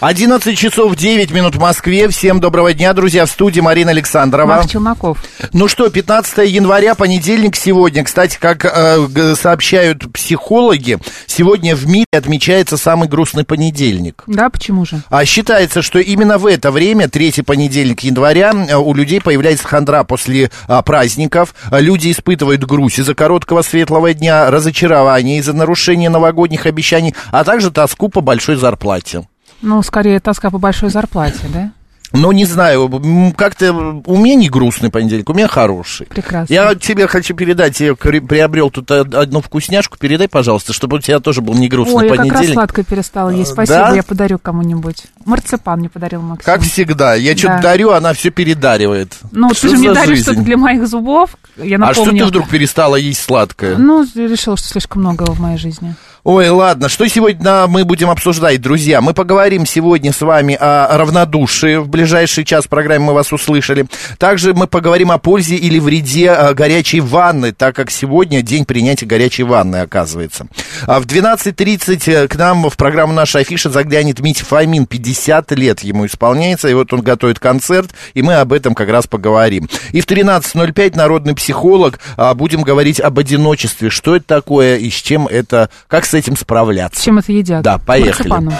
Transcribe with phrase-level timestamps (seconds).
[0.00, 2.08] 11 часов 9 минут в Москве.
[2.08, 3.26] Всем доброго дня, друзья.
[3.26, 4.46] В студии Марина Александрова.
[4.46, 5.18] Марк Челноков.
[5.52, 8.04] Ну что, 15 января, понедельник сегодня.
[8.04, 14.22] Кстати, как э, сообщают психологи, сегодня в мире отмечается самый грустный понедельник.
[14.28, 15.02] Да, почему же?
[15.08, 20.04] А считается, что именно в это время, третий понедельник января, э, у людей появляется хандра
[20.04, 21.56] после а, праздников.
[21.72, 28.08] Люди испытывают грусть из-за короткого светлого дня, разочарование из-за нарушения новогодних обещаний, а также тоску
[28.08, 29.24] по большой зарплате.
[29.62, 31.72] Ну, скорее, тоска по большой зарплате, да?
[32.10, 32.88] Ну, не знаю,
[33.36, 33.70] как-то
[34.06, 36.06] у меня не грустный понедельник, у меня хороший.
[36.06, 36.50] Прекрасно.
[36.54, 41.20] Я тебе хочу передать, я приобрел тут од- одну вкусняшку, передай, пожалуйста, чтобы у тебя
[41.20, 42.54] тоже был не грустный Ой, я как раз понедельник.
[42.54, 43.50] сладкое перестала есть.
[43.50, 43.94] А, Спасибо, да?
[43.94, 45.02] я подарю кому-нибудь.
[45.26, 46.46] Марципан мне подарил Максим.
[46.46, 47.62] Как всегда, я что-то Да.
[47.62, 49.12] дарю, она все передаривает.
[49.30, 50.22] Ну, Что ты же мне даришь жизнь?
[50.22, 51.36] что-то для моих зубов.
[51.58, 52.20] Я А что напомню.
[52.24, 53.76] ты вдруг перестала есть сладкое?
[53.76, 55.94] Ну, решила, что слишком много в моей жизни.
[56.30, 59.00] Ой, ладно, что сегодня мы будем обсуждать, друзья?
[59.00, 61.76] Мы поговорим сегодня с вами о равнодушии.
[61.76, 63.86] В ближайший час программы мы вас услышали.
[64.18, 69.06] Также мы поговорим о пользе или вреде э, горячей ванны, так как сегодня день принятия
[69.06, 70.48] горячей ванны, оказывается.
[70.86, 74.84] А в 12.30 э, к нам в программу «Наша афиша» заглянет Митя Фомин.
[74.84, 79.06] 50 лет ему исполняется, и вот он готовит концерт, и мы об этом как раз
[79.06, 79.66] поговорим.
[79.92, 82.00] И в 13.05 народный психолог.
[82.18, 83.88] а, Будем говорить об одиночестве.
[83.88, 87.02] Что это такое и с чем это, как с этим справляться.
[87.02, 87.62] чем это едят?
[87.62, 88.28] Да, поехали.
[88.28, 88.54] Марципаном.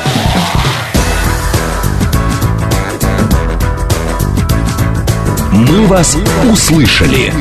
[5.52, 6.16] «Мы вас
[6.50, 7.32] услышали».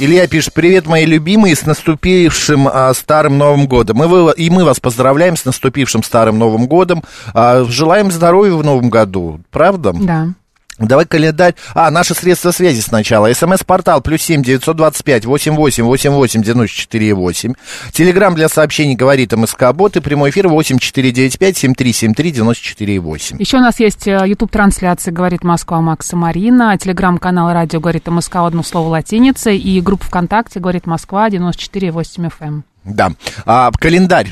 [0.00, 3.96] Илья пишет, привет, мои любимые, с наступившим а, Старым Новым Годом.
[3.96, 7.02] Мы, вы- и мы вас поздравляем с наступившим Старым Новым Годом.
[7.34, 9.92] А, желаем здоровья в Новом году, правда?
[9.92, 10.28] Да.
[10.78, 11.54] Давай календарь.
[11.74, 13.32] А, наши средства связи сначала.
[13.32, 17.54] СМС-портал плюс семь девятьсот двадцать пять восемь восемь восемь восемь девяносто четыре восемь.
[17.92, 21.92] Телеграмм для сообщений говорит МСК Бот и прямой эфир восемь четыре девять пять семь три
[21.92, 23.40] семь три девяносто четыре восемь.
[23.40, 28.88] Еще у нас есть YouTube-трансляция «Говорит Москва» Макса Марина, телеграм-канал «Радио говорит МСК» одно слово
[28.88, 32.62] латиница и группа ВКонтакте «Говорит Москва» 94,8 FM.
[32.84, 33.12] Да.
[33.44, 34.28] А, календарь.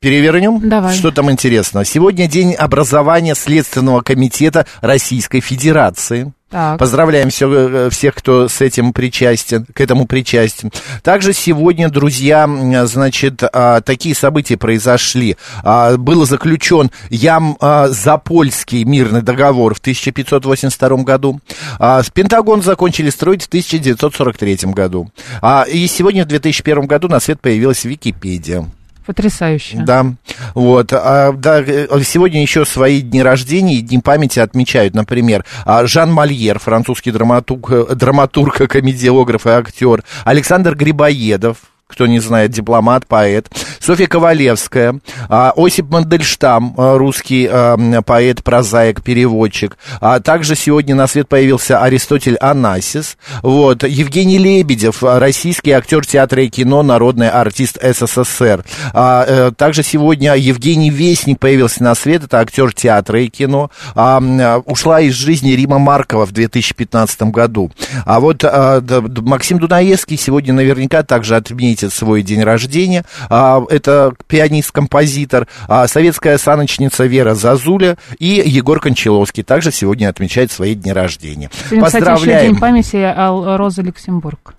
[0.00, 0.68] Перевернем?
[0.68, 0.94] Давай.
[0.94, 1.84] Что там интересно?
[1.84, 6.32] Сегодня день образования Следственного комитета Российской Федерации.
[6.50, 6.78] Так.
[6.78, 10.70] Поздравляем все- всех, кто с этим причастен, к этому причастен.
[11.02, 12.48] Также сегодня, друзья,
[12.86, 15.36] значит, а, такие события произошли.
[15.64, 21.40] А, Был заключен Ям-Запольский мирный договор в 1582 году.
[21.80, 25.10] А, Пентагон закончили строить в 1943 году.
[25.42, 28.64] А, И сегодня, в 2001 году, на свет появилась Википедия.
[29.08, 29.78] Потрясающе.
[29.78, 30.04] Да,
[30.52, 30.92] вот.
[30.92, 36.12] А, да, э, сегодня еще свои дни рождения и дни памяти отмечают, например, а, Жан
[36.12, 41.56] Мольер, французский драматург, э, драматург, комедиограф и актер, Александр Грибоедов,
[41.88, 43.48] кто не знает, дипломат, поэт,
[43.80, 49.78] Софья Ковалевская, а, Осип Мандельштам, а, русский а, поэт, прозаик, переводчик.
[50.00, 56.48] А также сегодня на свет появился Аристотель Анасис, вот, Евгений Лебедев, российский актер театра и
[56.48, 58.64] кино, народный артист СССР.
[58.92, 63.70] А, э, также сегодня Евгений Вестник появился на свет, это актер театра и кино.
[63.94, 64.20] А,
[64.66, 67.70] ушла из жизни Рима Маркова в 2015 году.
[68.04, 68.82] А вот а,
[69.22, 71.36] Максим Дунаевский сегодня наверняка также
[71.78, 73.04] отметит свой день рождения.
[73.30, 80.74] А, это пианист-композитор, а, советская саночница Вера Зазуля и Егор Кончаловский также сегодня отмечают свои
[80.74, 81.50] дни рождения.
[81.68, 82.52] Сегодня, кстати, еще Поздравляем.
[82.52, 84.54] день памяти Розы Люксембург.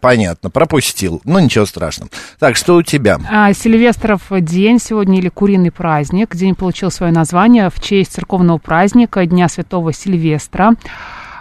[0.00, 1.22] Понятно, пропустил.
[1.24, 2.10] Ну, ничего страшного.
[2.38, 3.18] Так, что у тебя?
[3.30, 6.36] А, Сильвестров день сегодня или куриный праздник.
[6.36, 10.72] День получил свое название в честь церковного праздника Дня Святого Сильвестра.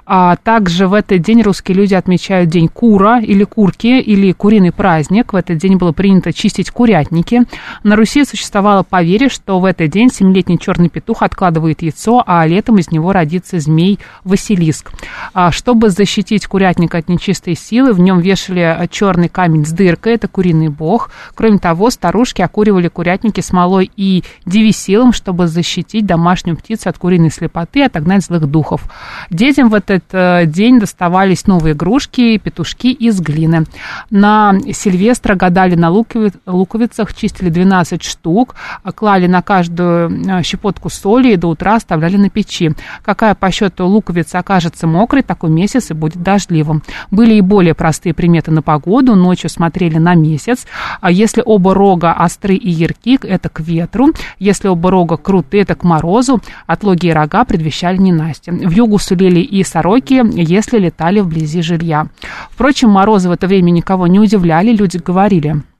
[0.06, 5.34] А также в этот день русские люди отмечают День Кура или Курки или Куриный праздник.
[5.34, 7.44] В этот день было принято чистить курятники.
[7.84, 12.78] На Руси существовало поверье, что в этот день семилетний черный петух откладывает яйцо, а летом
[12.78, 14.92] из него родится змей Василиск.
[15.34, 20.28] А чтобы защитить курятник от нечистой силы, в нем вешали черный камень с дыркой, это
[20.28, 21.10] куриный бог.
[21.34, 27.80] Кроме того, старушки окуривали курятники смолой и девисилом, чтобы защитить домашнюю птицу от куриной слепоты
[27.80, 28.84] и отогнать злых духов.
[29.32, 33.66] Детям в этот э, день доставались новые игрушки, петушки из глины.
[34.10, 38.56] На Сильвестра гадали на луковицах, чистили 12 штук,
[38.96, 42.72] клали на каждую э, щепотку соли и до утра оставляли на печи.
[43.04, 46.84] Какая по счету луковица окажется мокрой, такой месяц и будет дождливым.
[47.12, 49.16] Были и более простые приметы на погоду.
[49.16, 50.66] Ночью смотрели на месяц.
[51.02, 54.10] А если оба рога остры и ярки, это к ветру.
[54.40, 56.42] Если оба рога крутые, это к морозу.
[56.68, 58.54] Отлогие рога предвещали ненастье.
[58.54, 62.08] В югу сулили и сороки, если летали вблизи жилья.
[62.50, 64.72] Впрочем, морозы в это время никого не удивляли.
[64.72, 65.62] Люди говорили–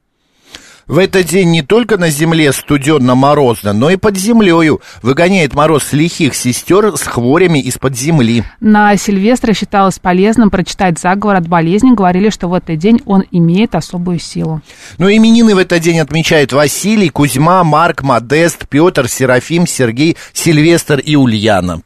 [0.88, 6.36] в этот день не только на земле студенно-морозно, но и под землею выгоняет мороз лихих
[6.36, 8.44] сестер с хворями из-под земли.
[8.60, 11.96] На Сильвестра считалось полезным прочитать заговор от болезни.
[11.96, 14.62] Говорили, что в этот день он имеет особую силу.
[15.00, 21.16] Ну, именины в этот день отмечают Василий, Кузьма, Марк, Модест, Петр, Серафим, Сергей, Сильвестр и
[21.16, 21.82] Ульяна.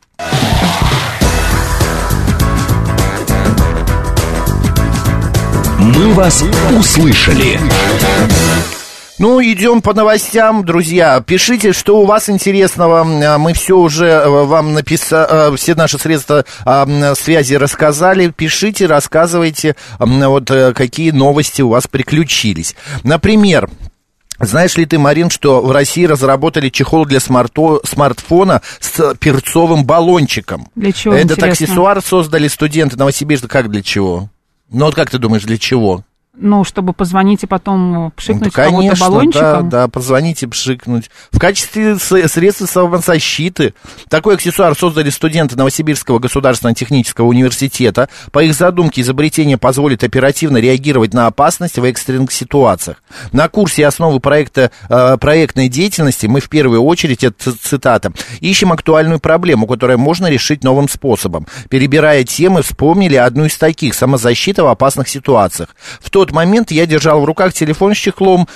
[5.96, 6.44] Мы вас
[6.78, 7.60] услышали.
[9.18, 11.20] Ну, идем по новостям, друзья.
[11.20, 13.02] Пишите, что у вас интересного.
[13.02, 16.46] А, мы все уже э, вам написали, э, все наши средства
[17.16, 18.30] связи рассказали.
[18.30, 22.76] Пишите, рассказывайте, вот э, какие новости у вас приключились.
[23.04, 23.68] Например,
[24.40, 30.68] знаешь ли ты, Марин, что в России разработали чехол для смарто, смартфона с перцовым баллончиком?
[30.76, 31.66] Для чего, Этот интересно?
[31.66, 33.48] аксессуар создали студенты Новосибирска.
[33.48, 34.30] Как для чего?
[34.72, 36.04] Ну вот как ты думаешь, для чего?
[36.42, 39.70] Ну, чтобы позвонить и потом пшикнуть ну, кого-то баллончиком?
[39.70, 41.12] Да, да, позвонить и пшикнуть.
[41.32, 43.74] В качестве средства самозащиты
[44.08, 48.08] такой аксессуар создали студенты Новосибирского государственного технического университета.
[48.32, 53.04] По их задумке, изобретение позволит оперативно реагировать на опасности в экстренных ситуациях.
[53.34, 59.20] На курсе основы проекта, э, проектной деятельности мы в первую очередь, это цитата, ищем актуальную
[59.20, 61.48] проблему, которую можно решить новым способом.
[61.70, 65.76] Перебирая темы, вспомнили одну из таких– самозащита в опасных ситуациях.
[66.00, 68.48] В тот тот момент я держал в руках телефон с чехлом,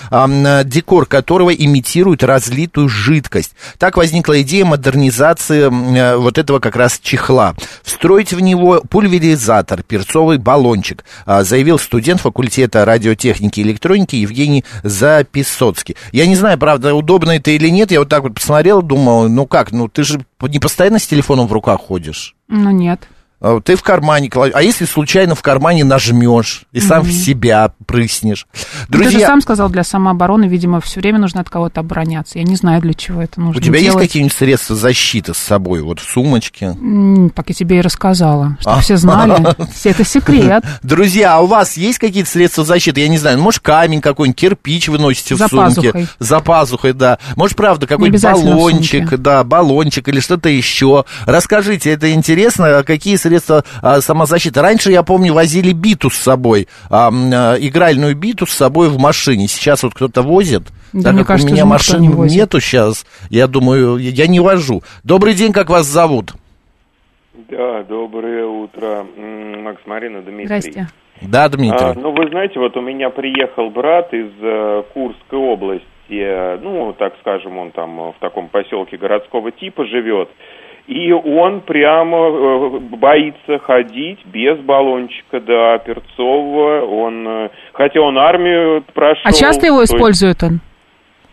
[0.65, 3.55] декор которого имитирует разлитую жидкость.
[3.79, 7.55] Так возникла идея модернизации э, вот этого как раз чехла.
[7.81, 15.95] Встроить в него пульверизатор, перцовый баллончик, э, заявил студент факультета радиотехники и электроники Евгений Записоцкий.
[16.11, 19.47] Я не знаю, правда, удобно это или нет, я вот так вот посмотрел, думал, ну
[19.47, 22.35] как, ну ты же не постоянно с телефоном в руках ходишь?
[22.49, 23.07] Ну нет.
[23.43, 24.55] А, ты в кармане кладешь.
[24.55, 28.47] А если случайно в кармане нажмешь и сам в себя прыснешь?
[28.87, 29.11] Друзья...
[29.11, 32.39] Ты же сам сказал, для самообороны, видимо, все время нужно от кого-то обороняться.
[32.39, 33.95] Я не знаю, для чего это нужно У тебя делать.
[33.95, 36.73] есть какие-нибудь средства защиты с собой, вот в сумочке?
[37.35, 38.79] Так я тебе и рассказала, чтобы а?
[38.79, 39.33] все знали.
[39.73, 40.63] Все это секрет.
[40.81, 43.01] Друзья, а у вас есть какие-то средства защиты?
[43.01, 45.91] Я не знаю, ну, может, камень какой-нибудь, кирпич вы носите За в сумке.
[45.91, 46.07] Пазухой.
[46.19, 47.19] За пазухой, да.
[47.35, 51.03] Может, правда, какой-нибудь баллончик, да, баллончик или что-то еще.
[51.25, 53.32] Расскажите, это интересно, а какие средства
[53.81, 54.61] а, самозащиты.
[54.61, 59.47] Раньше, я помню, возили биту с собой, а, а, игральную биту с собой в машине.
[59.47, 60.63] Сейчас вот кто-то возит.
[60.93, 62.37] Да, так мне как кажется, у меня машин не возит.
[62.37, 64.81] нету сейчас, я думаю, я не вожу.
[65.03, 66.33] Добрый день, как вас зовут?
[67.49, 69.05] Да, доброе утро,
[69.63, 70.45] Макс Марина, Дмитрий.
[70.45, 70.87] Здрасте.
[71.21, 71.85] Да, Дмитрий.
[71.85, 76.93] А, ну, вы знаете, вот у меня приехал брат из э, Курской области, э, ну,
[76.93, 80.29] так скажем, он там в таком поселке городского типа живет,
[80.87, 86.85] и он прямо э, боится ходить без баллончика, да, перцового.
[86.85, 89.23] Он, э, хотя он армию прошел.
[89.23, 90.43] А часто его использует есть...
[90.43, 90.59] он?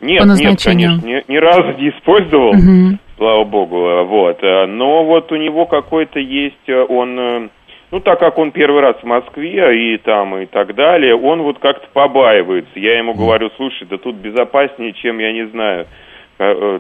[0.00, 2.98] Нет, нет, конечно, ни, ни разу не использовал, угу.
[3.18, 4.40] слава богу, вот.
[4.40, 7.50] Но вот у него какой-то есть, э, он,
[7.90, 11.58] ну, так как он первый раз в Москве и там и так далее, он вот
[11.58, 12.78] как-то побаивается.
[12.78, 15.86] Я ему говорю, слушай, да тут безопаснее, чем, я не знаю, Э,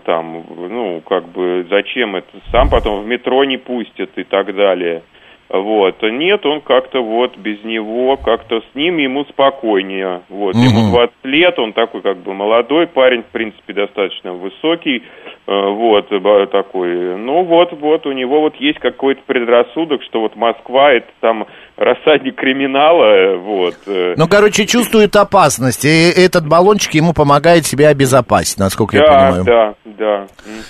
[0.04, 5.02] там, ну, как бы, зачем это, сам потом в метро не пустят и так далее.
[5.50, 6.00] Вот.
[6.02, 10.22] Нет, он как-то вот без него, как-то с ним ему спокойнее.
[10.28, 10.54] Вот.
[10.54, 10.62] Угу.
[10.62, 15.02] Ему 20 лет, он такой как бы молодой парень, в принципе, достаточно высокий.
[15.50, 16.08] Э, вот,
[16.52, 17.16] такой.
[17.16, 21.44] Ну вот, вот, у него вот есть какой-то предрассудок, что вот Москва это там
[21.76, 23.74] рассадник криминала, вот.
[23.88, 24.14] Э.
[24.16, 29.44] Ну, короче, чувствует опасность, и этот баллончик ему помогает себя обезопасить, насколько да, я понимаю.
[29.44, 30.26] Да, да.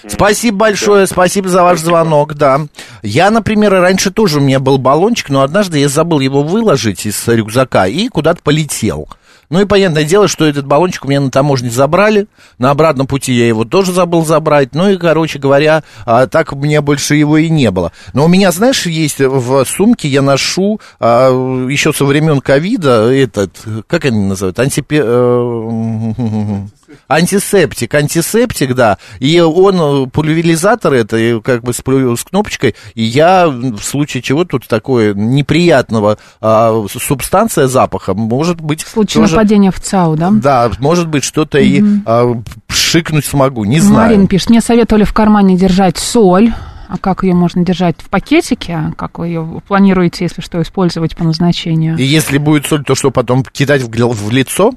[0.07, 1.07] Спасибо большое, да.
[1.09, 2.61] спасибо за ваш звонок, да.
[3.03, 7.29] Я, например, раньше тоже у меня был баллончик, но однажды я забыл его выложить из
[7.29, 9.09] рюкзака и куда-то полетел.
[9.51, 12.29] Ну и понятное дело, что этот баллончик у меня на таможне забрали.
[12.59, 14.75] На обратном пути я его тоже забыл забрать.
[14.75, 17.91] Ну и, короче говоря, а, так у меня больше его и не было.
[18.13, 21.31] Но у меня, знаешь, есть в сумке, я ношу а,
[21.69, 23.57] еще со времен ковида этот,
[23.89, 25.03] как они называют, антипе...
[26.91, 28.99] Э, антисептик, антисептик, да.
[29.19, 32.75] И он, пульверизатор это, как бы с, с кнопочкой.
[32.95, 38.83] И я, в случае чего, тут такое неприятного а, субстанция запаха, может быть...
[38.83, 40.31] В случае тоже, нападения в ЦАУ, да?
[40.31, 41.67] Да, может быть, что-то угу.
[41.67, 44.11] и а, шикнуть смогу, не знаю.
[44.11, 46.53] Марин пишет, мне советовали в кармане держать соль.
[46.89, 48.93] А как ее можно держать в пакетике?
[48.97, 51.97] Как вы ее планируете, если что, использовать по назначению?
[51.97, 54.73] И если будет соль, то что потом кидать в, в лицо?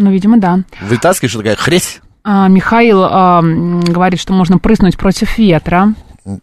[0.00, 0.60] Ну, видимо, да.
[0.80, 2.00] Вытаскиваешь, такая хресь.
[2.24, 5.94] А, Михаил а, говорит, что можно прыснуть против ветра.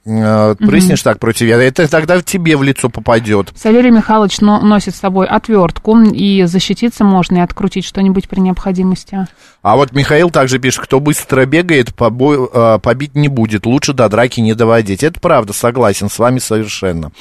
[0.05, 1.03] А, прыснешь угу.
[1.05, 3.51] так против ветра, это тогда тебе в лицо попадет.
[3.55, 9.27] Савелий Михайлович но, носит с собой отвертку, и защититься можно, и открутить что-нибудь при необходимости.
[9.63, 14.07] А вот Михаил также пишет, кто быстро бегает, побой, а, побить не будет, лучше до
[14.07, 15.03] драки не доводить.
[15.03, 17.11] Это правда, согласен с вами совершенно.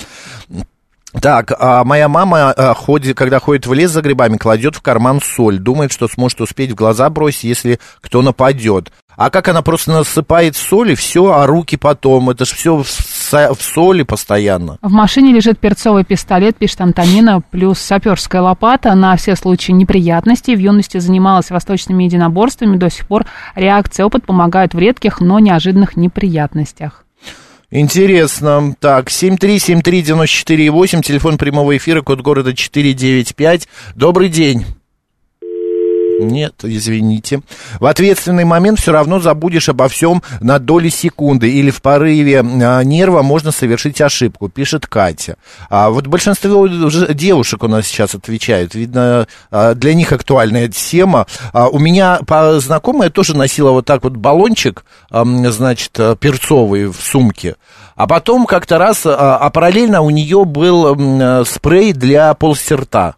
[1.21, 5.21] Так, а моя мама, а, ходит, когда ходит в лес за грибами, кладет в карман
[5.21, 5.59] соль.
[5.59, 8.93] Думает, что сможет успеть в глаза бросить, если кто нападет.
[9.17, 12.87] А как она просто насыпает соль и все, а руки потом, это же все в,
[12.87, 14.77] в соли постоянно.
[14.83, 20.55] В машине лежит перцовый пистолет, пишет Антонина, плюс саперская лопата на все случаи неприятностей.
[20.55, 25.97] В юности занималась восточными единоборствами, до сих пор реакция опыт помогает в редких, но неожиданных
[25.97, 27.06] неприятностях.
[27.79, 28.75] Интересно.
[28.81, 33.69] Так, 7373948, телефон прямого эфира, код города 495.
[33.95, 34.65] Добрый день.
[36.19, 37.43] Нет, извините.
[37.79, 42.83] В ответственный момент все равно забудешь обо всем на доли секунды или в порыве а,
[42.83, 45.37] нерва можно совершить ошибку, пишет Катя.
[45.69, 48.75] А вот большинство девушек у нас сейчас отвечают.
[48.75, 51.27] Видно, а, для них актуальная тема.
[51.53, 52.21] А, у меня
[52.59, 57.57] знакомая тоже носила вот так вот баллончик, значит, перцовый в сумке.
[57.95, 63.17] А потом как-то раз, а, параллельно у нее был спрей для полости рта.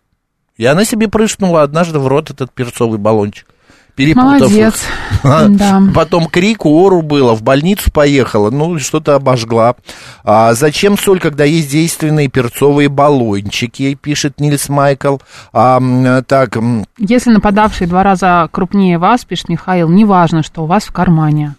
[0.59, 3.47] И она себе прыснула однажды в рот этот перцовый баллончик.
[3.95, 4.75] Перепутав Молодец.
[4.75, 5.19] Их.
[5.59, 5.83] Да.
[5.93, 9.75] Потом крик, ору было, в больницу поехала, ну, что-то обожгла.
[10.23, 15.17] А зачем соль, когда есть действенные перцовые баллончики, пишет Нильс Майкл.
[15.53, 15.81] А,
[16.23, 16.57] так.
[16.99, 21.57] Если нападавший два раза крупнее вас, пишет Михаил, неважно, что у вас в кармане.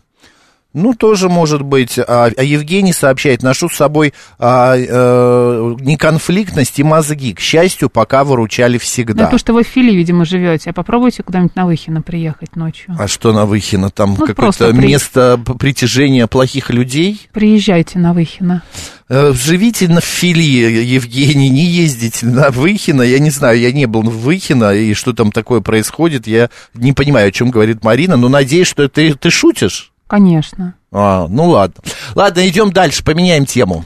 [0.73, 1.97] Ну, тоже может быть.
[1.97, 7.33] А, а Евгений сообщает, ношу с собой а, а, неконфликтность и мозги.
[7.33, 9.13] К счастью, пока выручали всегда.
[9.13, 10.69] Да, потому что вы в Филе, видимо, живете.
[10.69, 12.95] А попробуйте куда-нибудь на Выхино приехать ночью.
[12.99, 13.89] А что на Выхино?
[13.89, 14.87] Там ну, какое-то при...
[14.87, 17.27] место притяжения плохих людей?
[17.33, 18.61] Приезжайте на Выхино.
[19.09, 23.01] Э, живите на Фили, Евгений, не ездите на Выхино.
[23.01, 26.93] Я не знаю, я не был в Выхино, и что там такое происходит, я не
[26.93, 29.91] понимаю, о чем говорит Марина, но надеюсь, что ты, ты шутишь.
[30.09, 30.73] Конечно.
[30.91, 31.75] А, ну ладно.
[32.15, 33.85] Ладно, идем дальше, поменяем тему.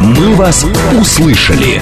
[0.00, 0.66] Мы вас
[1.00, 1.80] услышали.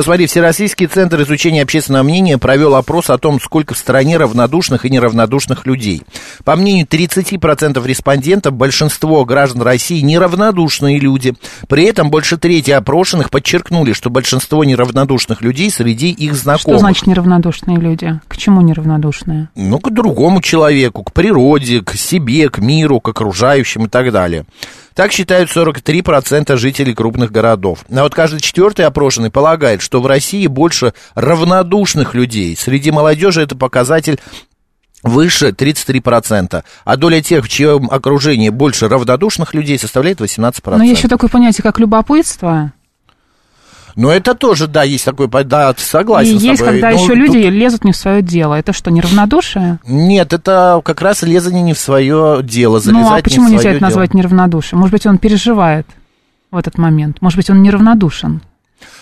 [0.00, 4.90] Посмотри, Всероссийский центр изучения общественного мнения провел опрос о том, сколько в стране равнодушных и
[4.90, 6.04] неравнодушных людей.
[6.42, 11.34] По мнению 30% респондентов, большинство граждан России неравнодушные люди.
[11.68, 16.78] При этом больше трети опрошенных подчеркнули, что большинство неравнодушных людей среди их знакомых.
[16.78, 18.18] Что значит неравнодушные люди?
[18.26, 19.50] К чему неравнодушные?
[19.54, 24.46] Ну, к другому человеку, к природе, к себе, к миру, к окружающим и так далее.
[24.94, 27.84] Так считают 43% жителей крупных городов.
[27.90, 32.56] А вот каждый четвертый опрошенный полагает, что в России больше равнодушных людей.
[32.56, 34.18] Среди молодежи это показатель
[35.02, 40.76] выше 33%, а доля тех, в чьем окружении больше равнодушных людей, составляет 18%.
[40.76, 42.72] Но есть еще такое понятие, как любопытство.
[44.00, 46.80] Но это тоже, да, есть такой, да, согласен И с есть, тобой.
[46.80, 48.54] когда Но еще люди лезут не в свое дело.
[48.54, 49.78] Это что, неравнодушие?
[49.86, 54.14] Нет, это как раз лезание не в свое дело, Ну, а почему нельзя это назвать
[54.14, 54.80] неравнодушием?
[54.80, 55.86] Может быть, он переживает
[56.50, 57.18] в этот момент?
[57.20, 58.40] Может быть, он неравнодушен?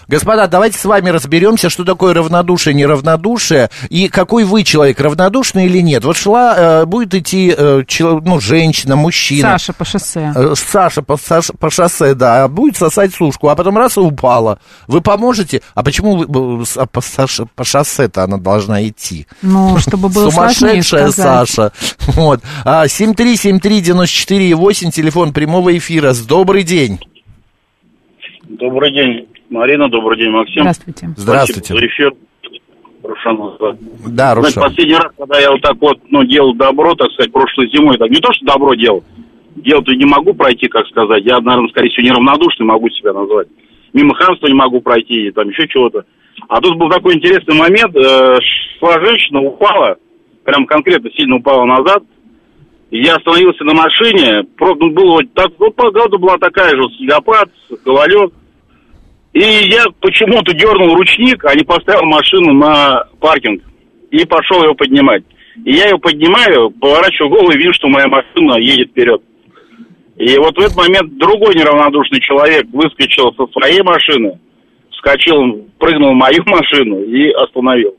[0.08, 5.80] Господа, давайте с вами разберемся, что такое равнодушие, неравнодушие, и какой вы человек, равнодушный или
[5.80, 6.04] нет.
[6.04, 9.50] Вот шла, э, будет идти, э, ну, женщина, мужчина.
[9.50, 10.32] Саша по шоссе.
[10.34, 14.58] Э, Саша по, Саша по шоссе, да, будет сосать сушку, а потом раз и упала.
[14.86, 15.62] Вы поможете?
[15.74, 19.26] А почему вы, а по, Саша, по шоссе-то она должна идти?
[19.42, 21.72] Ну, чтобы было Сумасшедшая Саша.
[22.18, 22.40] Вот.
[22.64, 26.14] А, 7373948, телефон прямого эфира.
[26.26, 26.98] Добрый день.
[28.48, 29.28] Добрый день.
[29.50, 30.62] Марина, добрый день, Максим.
[30.62, 31.10] Здравствуйте.
[31.16, 31.74] Здравствуйте.
[31.74, 32.12] Спасибо за эфир.
[33.02, 33.76] Рушан.
[34.08, 34.52] Да, Рушан.
[34.52, 37.96] Значит, последний раз, когда я вот так вот, ну, делал добро, так сказать, прошлой зимой,
[37.96, 39.04] так не то, что добро делал,
[39.56, 43.48] делать не могу пройти, как сказать, я, наверное, скорее всего, неравнодушный могу себя назвать.
[43.92, 46.04] Мимо хамства не могу пройти, там еще чего-то.
[46.48, 48.38] А тут был такой интересный момент, э,
[48.78, 49.96] шла женщина, упала,
[50.44, 52.02] прям конкретно сильно упала назад,
[52.90, 57.50] я остановился на машине, просто ну, было так, ну, погода была такая же, снегопад,
[57.84, 58.32] гололед.
[59.38, 63.62] И я почему-то дернул ручник, а не поставил машину на паркинг.
[64.10, 65.22] И пошел его поднимать.
[65.64, 69.22] И я ее поднимаю, поворачиваю голову и вижу, что моя машина едет вперед.
[70.16, 74.40] И вот в этот момент другой неравнодушный человек выскочил со своей машины,
[74.90, 77.94] вскочил, прыгнул в мою машину и остановил.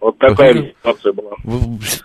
[0.00, 1.30] Вот такая ситуация была.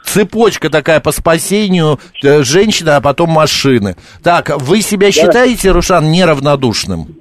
[0.04, 3.96] Цепочка такая по спасению э, женщины, а потом машины.
[4.24, 5.12] Так, вы себя да.
[5.12, 7.19] считаете, Рушан, неравнодушным?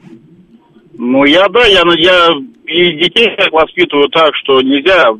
[0.98, 2.28] Ну, я, да, я, я
[2.66, 5.12] и детей так воспитываю так, что нельзя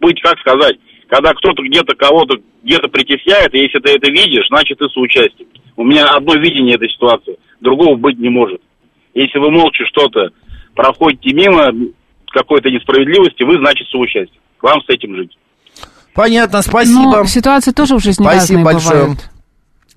[0.00, 0.76] быть, как сказать,
[1.08, 5.48] когда кто-то где-то кого-то где-то притесняет, и если ты это видишь, значит ты соучастник.
[5.76, 8.60] У меня одно видение этой ситуации, другого быть не может.
[9.14, 10.28] Если вы молча что-то
[10.74, 11.72] проходите мимо
[12.26, 15.36] какой-то несправедливости, вы, значит, соучастник вам с этим жить.
[16.14, 17.18] Понятно, спасибо.
[17.18, 19.00] Но ситуации тоже в жизни спасибо разные большое.
[19.00, 19.35] бывают.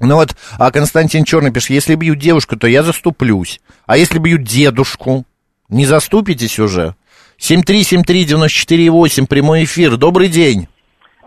[0.01, 3.59] Ну вот, а Константин Черный пишет, если бьют девушку, то я заступлюсь.
[3.85, 5.25] А если бьют дедушку,
[5.69, 6.95] не заступитесь уже?
[7.39, 9.97] 7373948, прямой эфир.
[9.97, 10.67] Добрый день.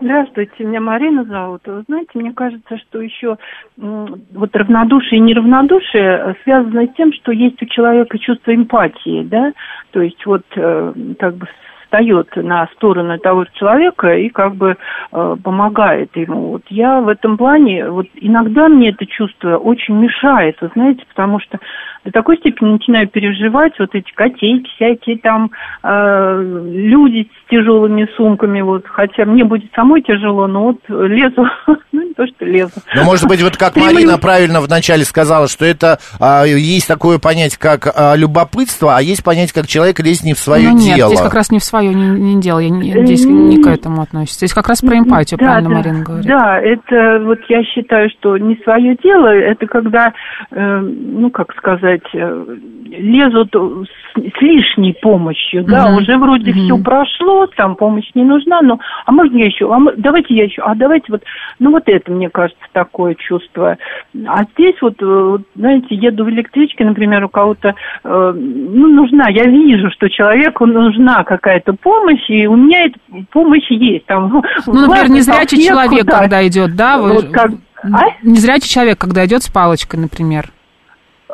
[0.00, 1.61] Здравствуйте, меня Марина зовут.
[1.64, 3.37] Вы знаете, мне кажется, что еще
[3.76, 9.52] вот равнодушие и неравнодушие связано с тем, что есть у человека чувство эмпатии, да,
[9.93, 11.47] то есть вот э, как бы
[11.93, 14.77] встает на сторону того человека и как бы
[15.13, 16.53] э, помогает ему.
[16.53, 21.39] Вот я в этом плане, вот иногда мне это чувство очень мешает, вы знаете, потому
[21.41, 21.59] что
[22.04, 25.50] до такой степени начинаю переживать вот эти котейки всякие там,
[25.82, 26.42] э,
[26.73, 31.47] люди с тяжелыми сумками, вот, хотя мне будет самой тяжело, но вот лезу,
[31.92, 32.73] ну не то, что лезу.
[32.94, 37.59] Ну, может быть, вот как Марина правильно вначале сказала, что это а, есть такое понятие,
[37.61, 41.11] как а, любопытство, а есть понятие, как человек лезет не в свое ну, нет, дело.
[41.11, 44.02] здесь как раз не в свое не, не дело, я не, здесь не к этому
[44.02, 44.38] относится.
[44.38, 46.26] Здесь как раз про эмпатию, да, правильно да, Марина говорит.
[46.26, 50.12] Да, это вот я считаю, что не свое дело, это когда,
[50.50, 52.57] э, ну, как сказать, сказать, э,
[52.87, 56.01] лезут с, с лишней помощью, да, uh-huh.
[56.01, 56.65] уже вроде uh-huh.
[56.65, 60.45] все прошло, там помощь не нужна, но, а можно я еще, а мы, давайте я
[60.45, 61.23] еще, а давайте вот,
[61.59, 63.79] ну вот это, мне кажется, такое чувство.
[64.27, 67.75] А здесь вот, э, вот знаете, еду в электричке, например, у кого-то,
[68.05, 72.99] э, ну, нужна, я вижу, что человеку нужна какая-то помощь, и у меня эта
[73.31, 74.07] помощь есть.
[74.07, 76.19] Там, ну, например, незрячий человек, да.
[76.19, 77.15] когда идет, да, вы...
[77.15, 77.50] Вот как...
[77.85, 78.05] А?
[78.23, 80.52] Незрячий человек, когда идет с палочкой, например.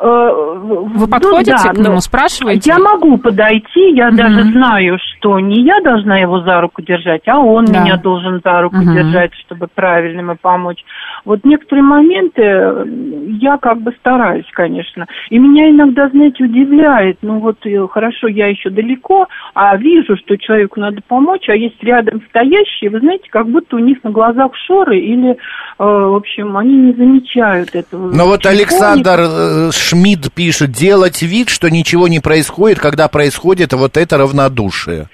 [0.01, 2.69] Э, Вы подходите ну, да, к нему, спрашиваете?
[2.69, 4.17] Я могу подойти, я угу.
[4.17, 7.83] даже знаю, что не я должна его за руку держать, а он да.
[7.83, 8.93] меня должен за руку угу.
[8.93, 10.83] держать, чтобы правильно ему помочь.
[11.25, 12.85] Вот некоторые моменты э,
[13.41, 15.05] я как бы стараюсь, конечно.
[15.29, 20.37] И меня иногда, знаете, удивляет, ну вот э, хорошо, я еще далеко, а вижу, что
[20.37, 24.51] человеку надо помочь, а есть рядом стоящие, вы знаете, как будто у них на глазах
[24.65, 25.35] шоры или, э,
[25.77, 28.11] в общем, они не замечают этого.
[28.13, 34.17] Ну вот Александр Шмидт пишет, делать вид, что ничего не происходит, когда происходит вот это
[34.17, 35.09] равнодушие.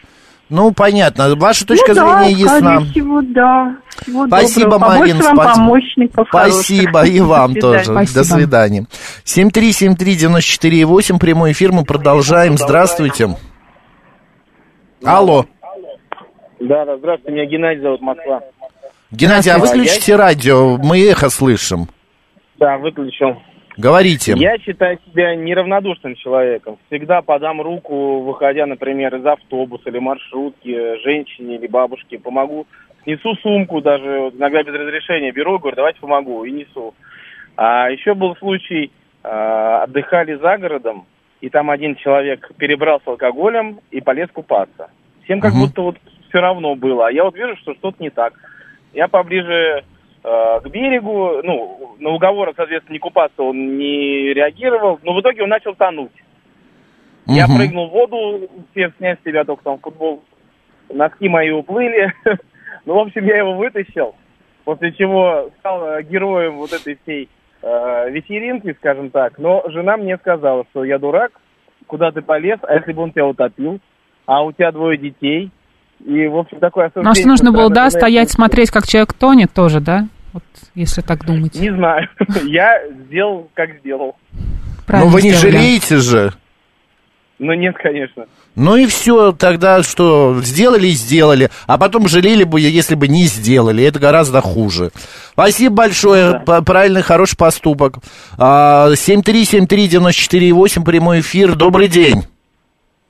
[0.50, 1.34] Ну, понятно.
[1.36, 2.82] Ваша точка ну, зрения да, ясна.
[2.82, 3.78] Всего, да.
[4.02, 4.98] Всего Спасибо, доброго.
[4.98, 5.22] Марин.
[5.22, 7.16] Вам помощников Спасибо, хороших.
[7.16, 7.86] и вам До тоже.
[7.86, 8.20] Спасибо.
[8.20, 8.86] До свидания.
[9.24, 12.58] 7373948, прямой эфир, мы продолжаем.
[12.58, 13.30] Здравствуйте.
[15.06, 15.46] Алло.
[16.60, 18.42] Да, да, здравствуйте, меня Геннадий зовут, Москва.
[19.12, 20.18] Геннадий, а выключите я...
[20.18, 21.88] радио, мы эхо слышим.
[22.60, 23.38] Да, выключил.
[23.78, 24.34] Говорите.
[24.38, 26.78] Я считаю себя неравнодушным человеком.
[26.88, 32.68] Всегда подам руку, выходя, например, из автобуса или маршрутки, женщине или бабушке, помогу.
[33.06, 36.94] Несу сумку даже, иногда без разрешения беру, говорю, давайте помогу, и несу.
[37.56, 38.92] А еще был случай,
[39.24, 41.06] а, отдыхали за городом,
[41.42, 44.90] и там один человек перебрал с алкоголем и полез купаться.
[45.26, 45.62] Всем как угу.
[45.68, 45.98] будто вот
[46.30, 47.08] все равно было.
[47.08, 48.34] А я вот вижу, что что-то не так.
[48.94, 49.95] Я поближе Э,
[50.26, 51.42] к берегу.
[51.44, 55.00] Ну, на уговоры, соответственно, не купаться он не реагировал.
[55.04, 56.12] Но в итоге он начал тонуть.
[57.28, 57.36] Угу.
[57.36, 60.24] Я прыгнул в воду, все снять с себя только там футбол.
[60.90, 62.14] Носки мои уплыли.
[62.86, 64.16] ну, в общем, я его вытащил.
[64.64, 67.30] После чего стал э, героем вот этой всей
[67.62, 69.38] э, вечеринки, скажем так.
[69.38, 71.32] Но жена мне сказала, что я дурак,
[71.88, 73.80] куда ты полез, а если бы он тебя утопил,
[74.26, 75.52] а у тебя двое детей,
[76.04, 77.10] и, в общем, такое осуждение...
[77.10, 80.08] Может, нужно было, да, стоять, смотреть, как человек тонет тоже, да?
[80.34, 81.56] Вот, если так думать.
[81.56, 82.10] Не знаю.
[82.44, 84.16] Я сделал, как сделал.
[84.86, 86.34] Правильно Но вы не жалеете же?
[87.40, 88.26] Ну, нет, конечно.
[88.56, 93.26] Ну и все, тогда что, сделали и сделали, а потом жалели бы, если бы не
[93.26, 94.92] сделали, это гораздо хуже.
[95.34, 96.62] Спасибо большое, да.
[96.62, 97.98] правильный, хороший поступок.
[98.38, 102.24] 7373948, прямой эфир, добрый день.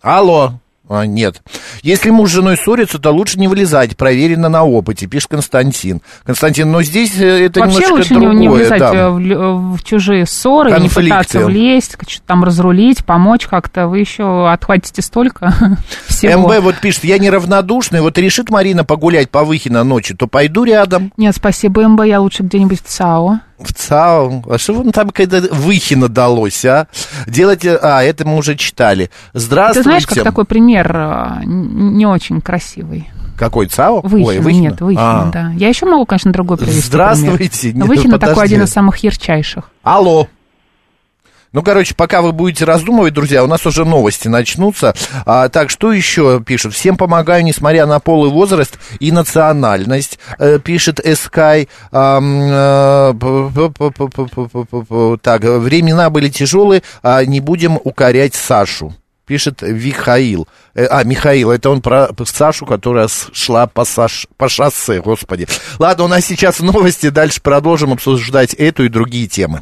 [0.01, 0.53] Алло.
[0.87, 1.41] А, нет.
[1.81, 6.01] Если муж с женой ссорится, то лучше не вылезать, проверено на опыте, пишет Константин.
[6.25, 8.33] Константин, но здесь э, это Вообще немножко лучше другое.
[8.35, 8.93] не влезать да.
[8.93, 11.01] Э, в, в чужие ссоры, Конфликты.
[11.01, 13.87] не пытаться влезть, что-то там разрулить, помочь как-то.
[13.87, 15.53] Вы еще отхватите столько
[16.07, 16.47] всего.
[16.47, 21.11] МБ вот пишет, я неравнодушный, вот решит Марина погулять по Выхино ночью, то пойду рядом.
[21.17, 23.39] Нет, спасибо, МБ, я лучше где-нибудь в ЦАО.
[23.59, 24.43] В ЦАО?
[24.49, 26.87] А что вам там когда Выхино далось, а?
[27.27, 27.77] Делайте...
[27.81, 29.09] А, это мы уже читали.
[29.33, 29.79] Здравствуйте.
[29.79, 33.09] Ты знаешь, как такой пример э, не очень красивый.
[33.37, 34.01] Какой ЦАО?
[34.01, 34.61] Выхино, Ой, Выхино?
[34.61, 35.31] нет, Выхино, А.
[35.31, 35.51] да.
[35.57, 37.49] Я еще могу, конечно, другой привести Здравствуйте.
[37.61, 37.75] пример.
[37.77, 38.33] Нет, Выхино подожди.
[38.33, 39.69] такой один из самых ярчайших.
[39.83, 40.27] Алло.
[41.55, 44.93] Ну, короче, пока вы будете раздумывать, друзья, у нас уже новости начнутся.
[45.25, 46.73] А, так, что еще пишут?
[46.73, 51.69] Всем помогаю, несмотря на пол и возраст и национальность, э, пишет Эскай.
[51.91, 52.33] Так,
[55.43, 58.93] времена были тяжелые, а не будем укорять Сашу
[59.25, 60.49] пишет Михаил.
[60.75, 64.27] Э, а, Михаил, это он про Сашу, которая шла по, Саш...
[64.35, 65.47] по шоссе, господи.
[65.79, 69.61] Ладно, у нас сейчас новости, дальше продолжим обсуждать эту и другие темы.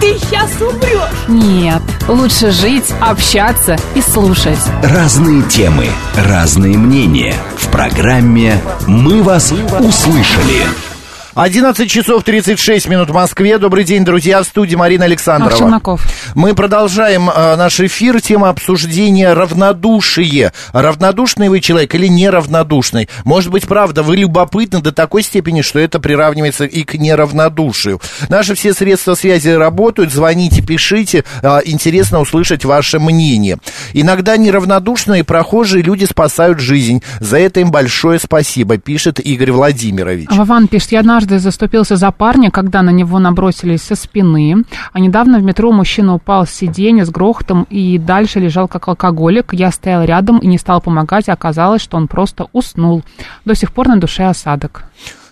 [0.00, 1.28] ты сейчас умрешь.
[1.28, 4.58] Нет, лучше жить, общаться и слушать.
[4.82, 7.34] Разные темы, разные мнения.
[7.56, 10.93] В программе «Мы вас услышали».
[11.34, 13.58] 11 часов 36 минут в Москве.
[13.58, 15.58] Добрый день, друзья, в студии Марина Александрова.
[15.58, 16.06] Челноков.
[16.36, 18.20] Мы продолжаем э, наш эфир.
[18.20, 20.52] Тема обсуждения равнодушие.
[20.72, 23.08] Равнодушный вы человек или неравнодушный?
[23.24, 28.00] Может быть, правда, вы любопытны до такой степени, что это приравнивается и к неравнодушию.
[28.28, 30.12] Наши все средства связи работают.
[30.12, 31.24] Звоните, пишите.
[31.42, 33.58] Э, интересно услышать ваше мнение.
[33.92, 37.02] Иногда неравнодушные прохожие люди спасают жизнь.
[37.18, 40.28] За это им большое спасибо, пишет Игорь Владимирович.
[40.30, 45.38] Вован пишет, я однажды заступился за парня, когда на него набросились со спины, а недавно
[45.38, 49.52] в метро мужчина упал с сиденья с грохотом и дальше лежал как алкоголик.
[49.52, 53.02] Я стоял рядом и не стал помогать, а оказалось, что он просто уснул.
[53.44, 54.84] До сих пор на душе осадок.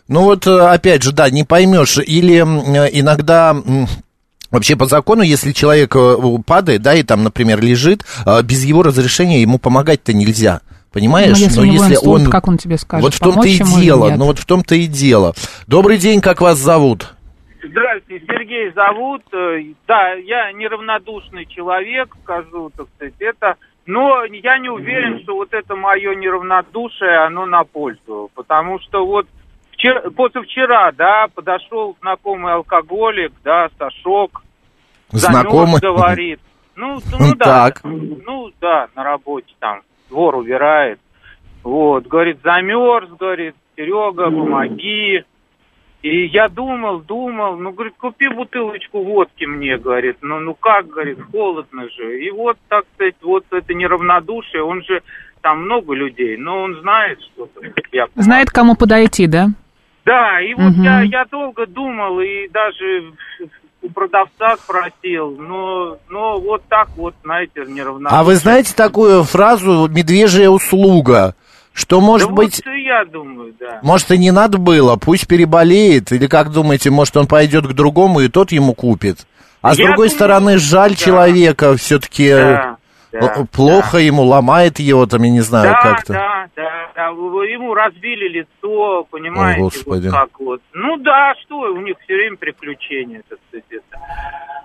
[0.08, 1.98] Ну вот, э, опять же, да, не поймешь.
[1.98, 3.56] Или э, иногда...
[4.52, 8.82] Вообще по закону, если человек э, падает, да, и там, например, лежит, э, без его
[8.82, 10.60] разрешения ему помогать-то нельзя.
[10.92, 11.38] Понимаешь?
[11.38, 14.14] Но если Но у него инсульт, как он тебе скажет, Вот в том-то и дело.
[14.14, 15.32] Ну вот в том-то и дело.
[15.66, 17.14] Добрый день, как вас зовут?
[17.64, 19.22] Здравствуйте, Сергей зовут.
[19.32, 23.56] Э, Да, я неравнодушный человек, скажу, так сказать, это.
[23.86, 28.30] Но я не уверен, что вот это мое неравнодушие, оно на пользу.
[28.34, 29.26] Потому что вот
[29.82, 34.42] вчера, позавчера, да, подошел знакомый алкоголик, да, Сашок.
[35.10, 35.80] Знакомый?
[35.80, 36.40] замерз, говорит.
[36.76, 37.44] Ну, ну да.
[37.44, 37.80] Так.
[37.84, 41.00] Ну да, на работе там двор убирает.
[41.64, 45.24] Вот, говорит, замерз, говорит, Серега, помоги.
[46.02, 50.16] И я думал, думал, ну, говорит, купи бутылочку водки мне, говорит.
[50.20, 52.20] Ну, ну как, говорит, холодно же.
[52.24, 55.02] И вот, так сказать, вот это неравнодушие, он же,
[55.42, 57.60] там много людей, но он знает что-то.
[57.92, 59.50] Я Знает, кому подойти, да?
[60.04, 60.82] Да, и вот Мгм.
[60.82, 63.12] я, я долго думал и даже
[63.82, 68.18] у продавца спросил, но, но вот так вот, знаете, неравнодушие.
[68.18, 71.34] А вы знаете такую фразу «медвежья услуга»?
[71.74, 73.80] Что, может да быть, вот я думаю, да.
[73.82, 78.20] может, и не надо было, пусть переболеет, или как думаете, может, он пойдет к другому,
[78.20, 79.26] и тот ему купит?
[79.62, 80.96] А с Я другой думаю, стороны, жаль да.
[80.96, 82.76] человека, все-таки Да,
[83.20, 86.12] да, плохо ему, ломает его, там, я не знаю, да, как-то.
[86.12, 90.06] да, да, да, ему разбили лицо, понимаете, О, Господи.
[90.06, 90.62] вот как вот.
[90.72, 94.00] Ну да, что, у них все время приключения, так сказать, это.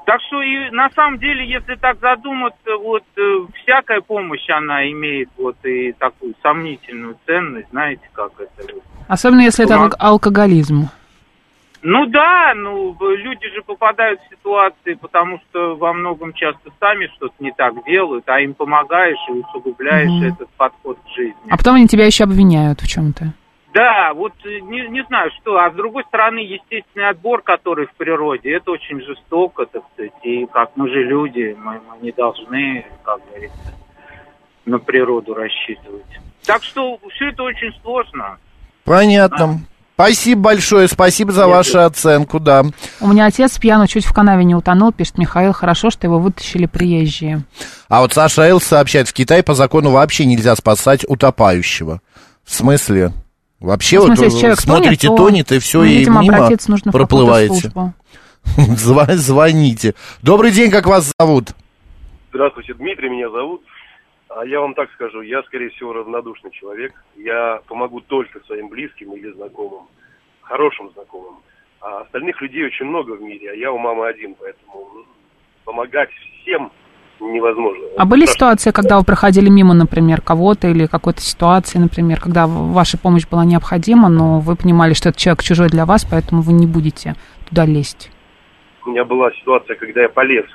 [0.05, 3.21] Так что и на самом деле, если так задуматься, вот э,
[3.61, 8.73] всякая помощь, она имеет вот и такую сомнительную ценность, знаете, как это.
[9.09, 10.89] Особенно если это Помог- ал- алкоголизм.
[11.83, 17.35] Ну да, ну люди же попадают в ситуации, потому что во многом часто сами что-то
[17.39, 20.33] не так делают, а им помогаешь и усугубляешь Мгм.
[20.33, 21.35] этот подход к жизни.
[21.49, 23.33] А потом они тебя еще обвиняют в чем-то.
[23.73, 27.91] Да, вот э, не, не знаю что, а с другой стороны, естественный отбор, который в
[27.93, 32.85] природе, это очень жестоко, так сказать, и как мы же люди, мы, мы не должны,
[33.03, 33.73] как говорится,
[34.65, 36.05] на природу рассчитывать.
[36.45, 38.39] Так что все это очень сложно.
[38.83, 39.59] Понятно.
[39.97, 41.49] Спасибо большое, спасибо за Нет.
[41.49, 42.63] вашу оценку, да.
[43.01, 46.67] У меня отец пьяно чуть в канаве не утонул, пишет Михаил, хорошо, что его вытащили
[46.67, 47.41] приезжие.
[47.89, 51.99] А вот Саша Эл сообщает, в Китае по закону вообще нельзя спасать утопающего.
[52.45, 53.11] В смысле?
[53.59, 56.49] Вообще, ну, в смысле, вот человек смотрите, тонет, тонет и все, ну, и видимо, мимо
[56.67, 57.71] нужно проплываете.
[59.15, 59.95] Звоните.
[60.21, 61.55] Добрый день, как вас зовут?
[62.29, 63.63] Здравствуйте, Дмитрий меня зовут.
[64.29, 66.93] А я вам так скажу, я, скорее всего, равнодушный человек.
[67.15, 69.87] Я помогу только своим близким или знакомым,
[70.41, 71.35] хорошим знакомым.
[71.79, 75.05] А остальных людей очень много в мире, а я у мамы один, поэтому
[75.63, 76.09] помогать
[76.41, 76.71] всем
[77.19, 77.85] невозможно.
[77.97, 78.33] А были страшно.
[78.33, 83.45] ситуации, когда вы проходили мимо, например, кого-то или какой-то ситуации, например, когда ваша помощь была
[83.45, 87.15] необходима, но вы понимали, что этот человек чужой для вас, поэтому вы не будете
[87.47, 88.11] туда лезть?
[88.85, 90.45] У меня была ситуация, когда я полез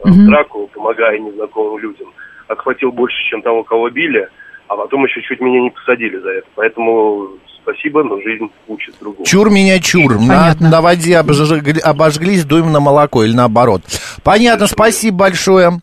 [0.00, 0.10] угу.
[0.12, 2.12] в драку, помогая незнакомым людям–
[2.48, 4.28] отхватил больше, чем того, кого били,
[4.68, 6.46] а потом еще чуть меня не посадили за это.
[6.54, 7.30] Поэтому
[7.62, 9.24] спасибо, но жизнь учит другому.
[9.24, 10.20] Чур меня чур.
[10.20, 13.82] На, на воде обожгли, обожглись, дуем на молоко или наоборот.
[14.22, 15.80] Понятно, спасибо большое.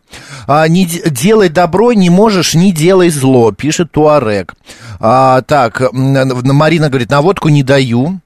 [0.48, 4.56] А, не делай добро не можешь, не делай зло, пишет Туарек.
[5.00, 8.20] А, так, Марина говорит, на водку не даю.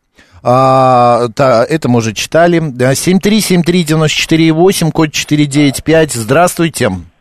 [0.46, 2.60] А, та, это мы уже читали.
[2.62, 6.13] 7373948, код 495.
[6.13, 6.89] Здравствуйте.
[6.89, 7.12] Здравствуйте,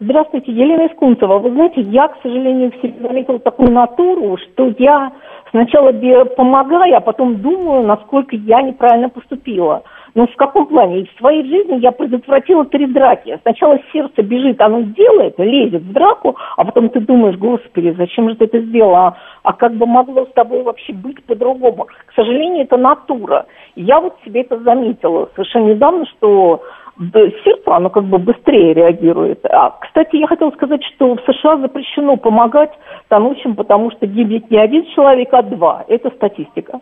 [0.00, 1.38] Елена Искунцева.
[1.38, 5.10] Вы знаете, я, к сожалению, в заметила такую натуру, что я
[5.50, 5.92] сначала
[6.36, 9.82] помогаю, а потом думаю, насколько я неправильно поступила.
[10.14, 11.04] Но в каком плане?
[11.04, 13.38] В своей жизни я предотвратила три драки.
[13.42, 18.36] Сначала сердце бежит, оно делает, лезет в драку, а потом ты думаешь, господи, зачем же
[18.36, 19.16] ты это сделала?
[19.42, 21.86] А как бы могло с тобой вообще быть по-другому?
[22.06, 23.46] К сожалению, это натура.
[23.76, 26.62] Я вот себе это заметила совершенно недавно, что
[26.98, 29.44] сердце, оно как бы быстрее реагирует.
[29.46, 32.70] А, кстати, я хотела сказать, что в США запрещено помогать
[33.08, 35.84] тонущим, потому что гибнет не один человек, а два.
[35.88, 36.80] Это статистика.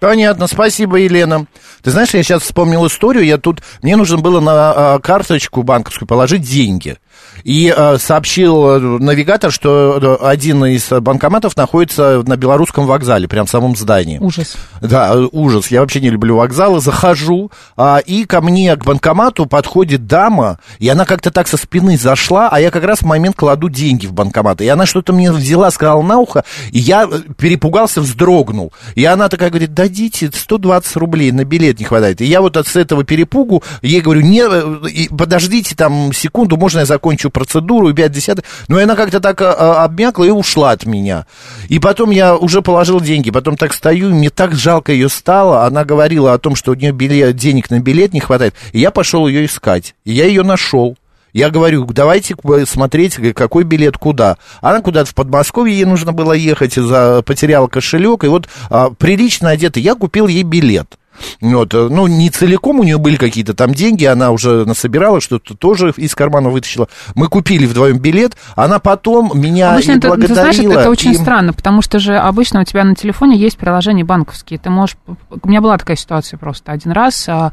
[0.00, 1.46] Понятно, спасибо, Елена.
[1.82, 6.08] Ты знаешь, я сейчас вспомнил историю, я тут, мне нужно было на а, карточку банковскую
[6.08, 6.96] положить деньги.
[7.44, 13.76] И э, сообщил навигатор, что один из банкоматов находится на белорусском вокзале, прям в самом
[13.76, 14.18] здании.
[14.18, 14.54] Ужас.
[14.80, 15.68] Да, ужас.
[15.68, 16.80] Я вообще не люблю вокзалы.
[16.80, 21.96] Захожу, а, и ко мне, к банкомату, подходит дама, и она как-то так со спины
[21.96, 24.60] зашла, а я как раз в момент кладу деньги в банкомат.
[24.60, 28.72] И она что-то мне взяла, сказала на ухо, и я перепугался, вздрогнул.
[28.94, 32.20] И она такая говорит, дадите 120 рублей, на билет не хватает.
[32.20, 37.30] И я вот от этого перепугу ей говорю, не, подождите там секунду, можно я закончу
[37.32, 38.44] процедуру и 5 десятых.
[38.68, 41.26] Но она как-то так а, а, обмякла и ушла от меня.
[41.68, 45.64] И потом я уже положил деньги, потом так стою, мне так жалко ее стало.
[45.64, 48.54] Она говорила о том, что у нее билет, денег на билет не хватает.
[48.72, 49.94] И я пошел ее искать.
[50.04, 50.96] И я ее нашел.
[51.32, 52.34] Я говорю, давайте
[52.66, 54.36] смотреть, какой билет куда.
[54.60, 59.48] Она куда-то в Подмосковье, ей нужно было ехать, за, потеряла кошелек, и вот а, прилично
[59.48, 60.98] одетый, я купил ей билет.
[61.40, 65.54] Вот, э, ну, не целиком у нее были какие-то там деньги, она уже насобирала, что-то
[65.54, 66.88] тоже из кармана вытащила.
[67.14, 70.36] Мы купили вдвоем билет, она потом меня обычно и это, благодарила.
[70.36, 71.16] Ты знаешь, это, это очень и...
[71.16, 74.58] странно, потому что же обычно у тебя на телефоне есть приложения банковские.
[74.58, 74.96] Ты можешь...
[75.06, 77.28] У меня была такая ситуация просто один раз.
[77.28, 77.52] А,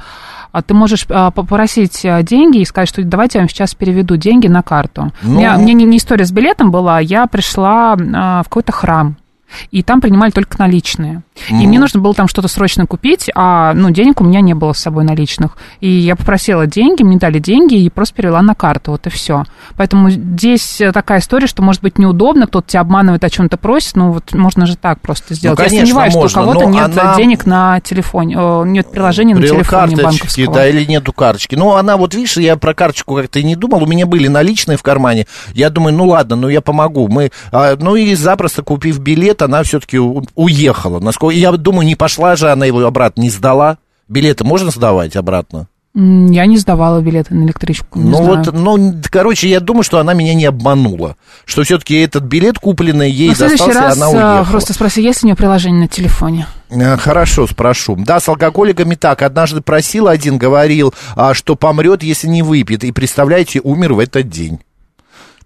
[0.52, 4.16] а ты можешь а, попросить а, деньги и сказать, что давайте я вам сейчас переведу
[4.18, 5.12] деньги на карту.
[5.22, 5.36] Ну...
[5.36, 9.18] У меня, у меня не, не история с билетом была, я пришла в какой-то храм
[9.72, 11.24] и там принимали только наличные.
[11.36, 11.64] Mm-hmm.
[11.64, 14.74] И мне нужно было там что-то срочно купить, а ну, денег у меня не было
[14.74, 15.58] с собой наличных.
[15.80, 19.46] И я попросила деньги, мне дали деньги и просто перевела на карту, вот и все.
[19.78, 24.12] Поэтому здесь такая история, что может быть неудобно, кто-то тебя обманывает, о чем-то просит, ну
[24.12, 25.58] вот можно же так просто сделать.
[25.58, 27.16] Ну, конечно, я сомневаюсь, можно, что у кого-то нет она...
[27.16, 30.54] денег на телефоне, нет приложения на телефоне банковского.
[30.54, 31.56] Да, или нету карточки.
[31.56, 34.78] Ну, она вот, видишь, я про карточку как-то и не думал, у меня были наличные
[34.78, 35.28] в кармане.
[35.54, 37.08] Я думаю, ну ладно, ну я помогу.
[37.08, 41.00] Мы, а, ну и запросто купив билет, билет, она все-таки уехала.
[41.00, 43.78] Насколько, я думаю, не пошла же она его обратно, не сдала.
[44.08, 45.68] Билеты можно сдавать обратно?
[45.96, 48.00] Я не сдавала билеты на электричку.
[48.00, 48.44] Ну знаю.
[48.44, 51.18] вот, ну, короче, я думаю, что она меня не обманула.
[51.46, 54.48] Что все-таки этот билет купленный ей достался, раз и она уехала.
[54.52, 56.48] просто спроси, есть ли у нее приложение на телефоне?
[56.70, 57.96] Э, хорошо, спрошу.
[57.98, 59.24] Да, с алкоголиками так.
[59.24, 62.84] Однажды просил один, говорил, а, что помрет, если не выпьет.
[62.84, 64.60] И, представляете, умер в этот день.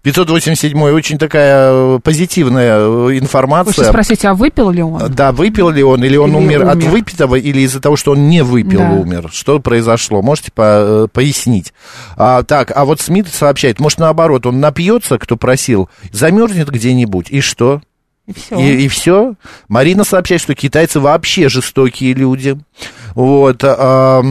[0.04, 3.84] 587 очень такая э, позитивная э, информация.
[3.84, 5.10] Вы спросите, а выпил ли он?
[5.14, 8.12] Да, выпил ли он, или он или умер, умер от выпитого, или из-за того, что
[8.12, 8.90] он не выпил, да.
[8.90, 9.30] умер.
[9.32, 10.20] Что произошло?
[10.20, 11.72] Можете по- э, пояснить?
[12.18, 17.40] А, так, а вот Смит сообщает, может, наоборот, он напьется, кто просил, замерзнет где-нибудь, и
[17.40, 17.80] что?
[18.26, 18.58] И все.
[18.58, 19.34] И, и все.
[19.68, 22.58] Марина сообщает, что китайцы вообще жестокие люди.
[23.14, 23.62] Вот.
[23.64, 24.22] А,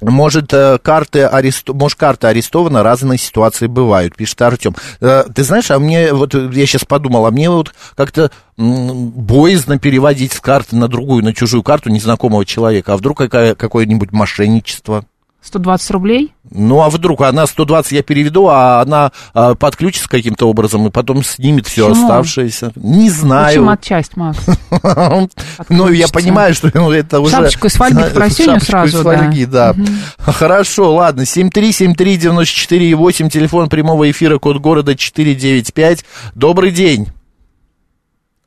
[0.00, 1.68] может, э, карты арест...
[1.68, 4.76] может, карта арестована, разные ситуации бывают, пишет Артем.
[5.00, 10.32] Э, ты знаешь, а мне, вот я сейчас подумал, а мне вот как-то боязно переводить
[10.32, 12.92] с карты на другую, на чужую карту незнакомого человека.
[12.92, 15.04] А вдруг какая, какое-нибудь мошенничество?
[15.48, 16.32] 120 рублей?
[16.50, 21.22] Ну, а вдруг она 120 я переведу, а она а, подключится каким-то образом и потом
[21.22, 22.04] снимет все Почему?
[22.04, 22.72] оставшееся?
[22.76, 23.48] Не знаю.
[23.48, 24.38] Почему отчасть, Макс?
[25.68, 27.32] Ну, я понимаю, что ну, это уже...
[27.32, 29.74] Шапочку из фольги к просению сразу, из фольги, да.
[30.18, 31.22] Хорошо, ладно.
[31.22, 36.04] 7373948, телефон прямого эфира, код города 495.
[36.34, 37.08] Добрый день.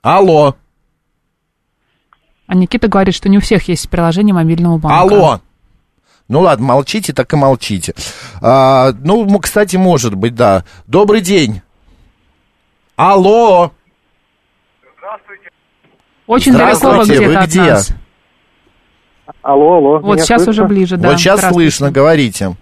[0.02, 0.56] Алло.
[2.48, 5.00] А Никита говорит, что не у всех есть приложение мобильного банка.
[5.00, 5.42] Алло.
[6.32, 7.94] Ну ладно, молчите, так и молчите.
[8.42, 10.64] А, ну, кстати, может быть, да.
[10.88, 11.62] Добрый день.
[12.96, 13.72] Алло.
[14.98, 15.50] Здравствуйте.
[16.28, 17.60] Очень далеко вы где-то вы от где?
[17.62, 17.92] нас.
[19.42, 20.00] Алло, алло.
[20.00, 20.64] Вот Меня сейчас слышно?
[20.64, 21.10] уже ближе, да.
[21.10, 21.70] вот сейчас Здравствуйте.
[21.72, 22.56] слышно, говорите.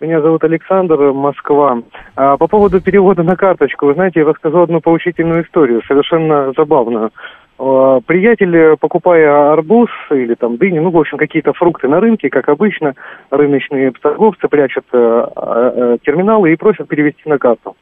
[0.00, 1.82] Меня зовут Александр, Москва.
[2.16, 7.10] А, по поводу перевода на карточку, вы знаете, я рассказал одну поучительную историю, совершенно забавную.
[7.58, 12.30] А, Приятель, э, покупая арбуз или там дыню, ну, в общем, какие-то фрукты на рынке,
[12.30, 12.94] как обычно,
[13.30, 14.96] рыночные торговцы прячут э,
[15.36, 17.76] э, э, терминалы и просят перевести на карту.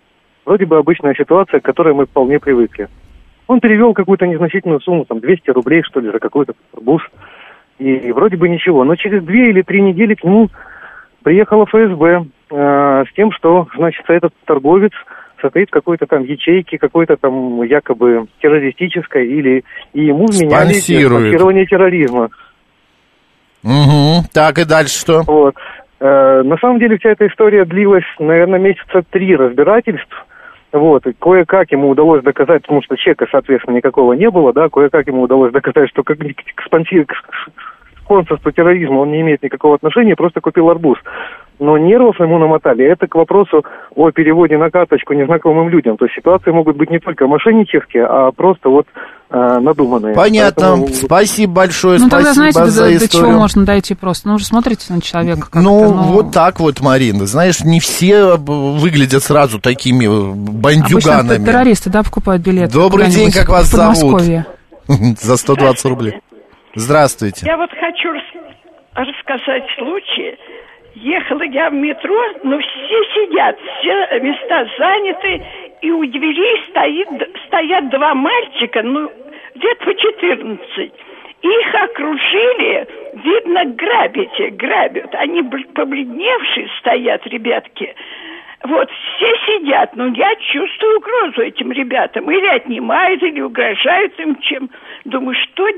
[0.46, 2.88] Вроде бы обычная ситуация, к которой мы вполне привыкли.
[3.48, 7.02] Он перевел какую-то незначительную сумму, там 200 рублей, что ли, за какой-то арбуз.
[7.78, 8.84] И вроде бы ничего.
[8.84, 10.48] Но через две или три недели к нему
[11.22, 14.92] приехала ФСБ э, с тем, что, значит, этот торговец
[15.40, 22.30] состоит в какой-то там ячейке, какой-то там якобы террористической, или и ему вменяли спонсирование терроризма.
[23.62, 24.26] Угу.
[24.32, 25.22] Так, и дальше что?
[25.26, 25.54] Вот.
[25.98, 30.26] Э, на самом деле вся эта история длилась, наверное, месяца три разбирательств.
[30.72, 35.06] Вот, и кое-как ему удалось доказать, потому что чека, соответственно, никакого не было, да, кое-как
[35.06, 37.14] ему удалось доказать, что как, к, спонси- к
[38.06, 40.96] спонсорству терроризма он не имеет никакого отношения, просто купил арбуз.
[41.58, 42.84] Но нервов ему намотали.
[42.84, 43.64] Это к вопросу
[43.94, 45.96] о переводе на карточку незнакомым людям.
[45.96, 48.86] То есть ситуации могут быть не только мошеннические, а просто вот
[49.30, 50.14] э, надуманные.
[50.14, 50.66] Понятно.
[50.76, 53.26] Поэтому- Спасибо большое, Ну, тогда, спасибо знаете, до, за до историю.
[53.30, 54.28] чего можно дойти просто?
[54.28, 55.62] Ну, вы же смотрите на человека Ну,
[55.94, 57.24] ну, вот так вот, Марина.
[57.24, 61.44] Знаешь, не все э, выглядят сразу такими э, Обычно бандюганами.
[61.46, 62.70] террористы, да, покупают билеты.
[62.74, 64.20] Добрый день, как вас зовут?
[65.20, 66.20] За 120 рублей.
[66.76, 67.46] Здравствуйте.
[67.46, 68.44] Я вот хочу рас-
[68.94, 70.36] рассказать случай.
[70.94, 75.42] Ехала я в метро, но все сидят, все места заняты,
[75.80, 77.08] и у дверей стоит,
[77.46, 79.10] стоят два мальчика, ну,
[79.54, 80.92] где-то по 14.
[81.42, 82.86] Их окружили,
[83.24, 85.14] видно, грабите, грабят.
[85.14, 87.94] Они бл- побледневшие стоят, ребятки.
[88.64, 92.30] Вот, все сидят, но я чувствую угрозу этим ребятам.
[92.30, 94.70] Или отнимают, или угрожают им чем.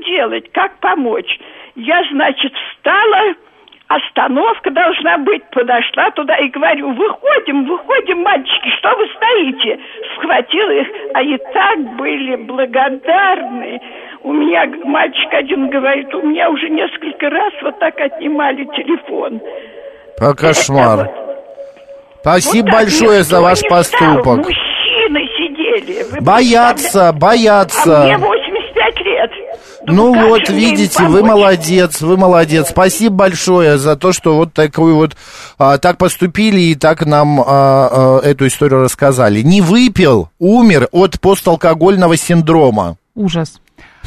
[0.09, 1.39] Делать, как помочь?
[1.75, 3.35] Я, значит, встала,
[3.87, 9.79] остановка должна быть, подошла туда и говорю, выходим, выходим, мальчики, что вы стоите?
[10.15, 13.79] Схватила их, они так были благодарны.
[14.23, 19.39] У меня мальчик один говорит, у меня уже несколько раз вот так отнимали телефон.
[20.19, 21.07] А, кошмар.
[22.21, 24.37] Спасибо Вот большое за ваш не встал, поступок.
[24.37, 26.21] Мужчины сидели.
[26.21, 27.09] Боятся?
[27.09, 28.03] А боятся.
[28.05, 28.48] мне 85 лет.
[29.85, 32.69] Ну вот, же мне им видите, вы молодец, вы молодец.
[32.69, 35.15] Спасибо большое за то, что вот такую вот
[35.57, 39.41] а, так поступили и так нам а, а, эту историю рассказали.
[39.41, 42.97] Не выпил, умер от посталкогольного синдрома.
[43.15, 43.59] Ужас.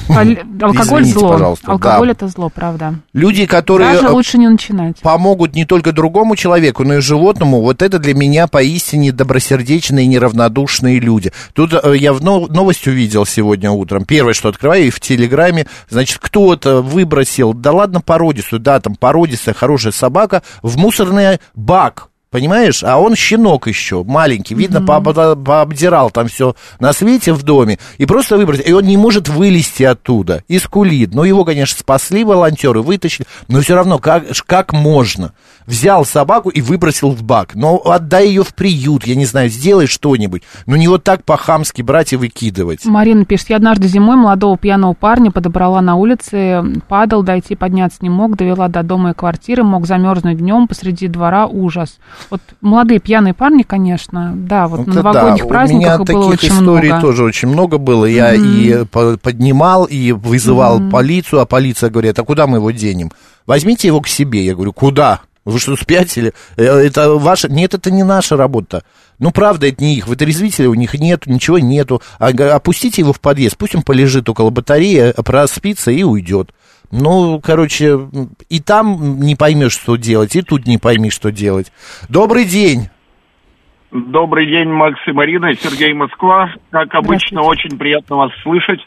[0.08, 1.28] Алкоголь Извините, зло.
[1.30, 2.12] пожалуйста, Алкоголь да.
[2.12, 2.94] это зло, правда.
[3.12, 4.98] Люди, которые Даже лучше не начинать.
[5.00, 10.08] помогут не только другому человеку, но и животному, вот это для меня поистине добросердечные и
[10.08, 11.32] неравнодушные люди.
[11.54, 14.04] Тут э, я в нов- новость увидел сегодня утром.
[14.04, 19.54] Первое, что открываю, и в Телеграме, значит, кто-то выбросил, да ладно породистую, да, там породистая
[19.54, 22.08] хорошая собака, в мусорный бак.
[22.32, 22.82] Понимаешь?
[22.82, 24.54] А он щенок еще, маленький.
[24.54, 27.78] Видно, пообда- пообдирал там все на свете в доме.
[27.98, 28.64] И просто выбросил.
[28.64, 30.42] И он не может вылезти оттуда.
[30.48, 31.14] И скулит.
[31.14, 33.26] Ну, его, конечно, спасли волонтеры, вытащили.
[33.48, 35.34] Но все равно, как, как можно?
[35.66, 37.54] Взял собаку и выбросил в бак.
[37.54, 40.42] Но отдай ее в приют, я не знаю, сделай что-нибудь.
[40.66, 42.84] Но не вот так по-хамски брать и выкидывать.
[42.84, 48.10] Марина пишет, я однажды зимой молодого пьяного парня подобрала на улице, падал, дойти, подняться не
[48.10, 51.98] мог, довела до дома и квартиры, мог замерзнуть днем посреди двора, ужас.
[52.30, 56.22] Вот молодые пьяные парни, конечно, да, вот на Это новогодних да, праздниках у меня было
[56.30, 57.00] таких очень историй много.
[57.06, 58.04] тоже очень много было.
[58.04, 58.44] Я Мгм.
[58.44, 60.90] и по- поднимал, и вызывал Мгм.
[60.90, 63.10] полицию, а полиция говорит, а куда мы его денем?
[63.46, 64.44] Возьмите его к себе.
[64.44, 65.20] Я говорю, куда?
[65.44, 66.32] Вы что, спятили?
[66.56, 67.48] Э, Это ваша...
[67.48, 68.84] Нет, это не наша работа.
[69.18, 70.06] Ну, правда, это не их.
[70.06, 72.00] Вытрезвителя у них нету, ничего нету.
[72.18, 76.52] А, опустите его в подъезд, пусть он полежит около батареи, проспится и уйдет.
[76.92, 77.98] Ну, короче,
[78.50, 81.72] и там не поймешь, что делать, и тут не пойми, что делать.
[82.08, 82.88] Добрый день.
[83.90, 86.50] Добрый день, Макс и Марина, Сергей Москва.
[86.70, 88.80] Как обычно, очень приятно вас слышать.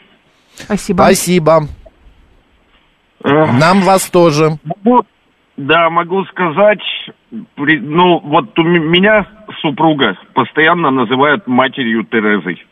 [0.54, 1.02] Спасибо.
[1.02, 1.68] Спасибо.
[3.22, 4.58] Нам вас тоже.
[4.64, 5.04] Могу,
[5.56, 6.80] да, могу сказать,
[7.56, 9.26] ну, вот у меня
[9.60, 12.64] супруга постоянно называют матерью Терезой.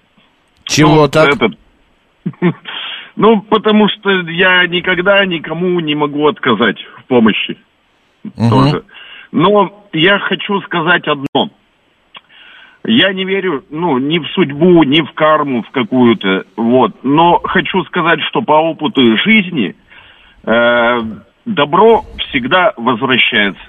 [0.64, 1.34] Чего Ну, так?
[1.34, 1.58] этот-
[3.16, 7.56] Ну, потому что я никогда никому не могу отказать в помощи
[8.50, 8.82] тоже.
[9.30, 11.50] Но я хочу сказать одно.
[12.86, 16.92] Я не верю, ну, ни в судьбу, ни в карму в какую-то, вот.
[17.04, 19.74] Но хочу сказать, что по опыту жизни
[20.44, 21.00] э,
[21.46, 22.02] добро
[22.34, 23.62] всегда возвращается.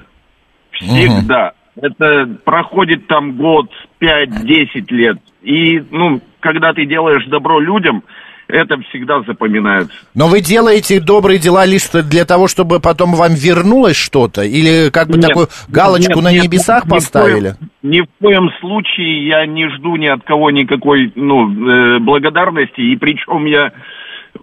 [0.71, 1.53] Всегда.
[1.81, 5.17] Это проходит там год, пять, десять лет.
[5.41, 8.03] И, ну, когда ты делаешь добро людям,
[8.47, 9.95] это всегда запоминается.
[10.13, 14.43] Но вы делаете добрые дела лишь для того, чтобы потом вам вернулось что-то?
[14.43, 17.55] Или как бы Нет, такую галочку нет, на нет, небесах ни в коем- поставили?
[17.81, 22.95] Ни в коем случае я не жду ни от кого никакой ну, э, благодарности, и
[22.95, 23.71] причем я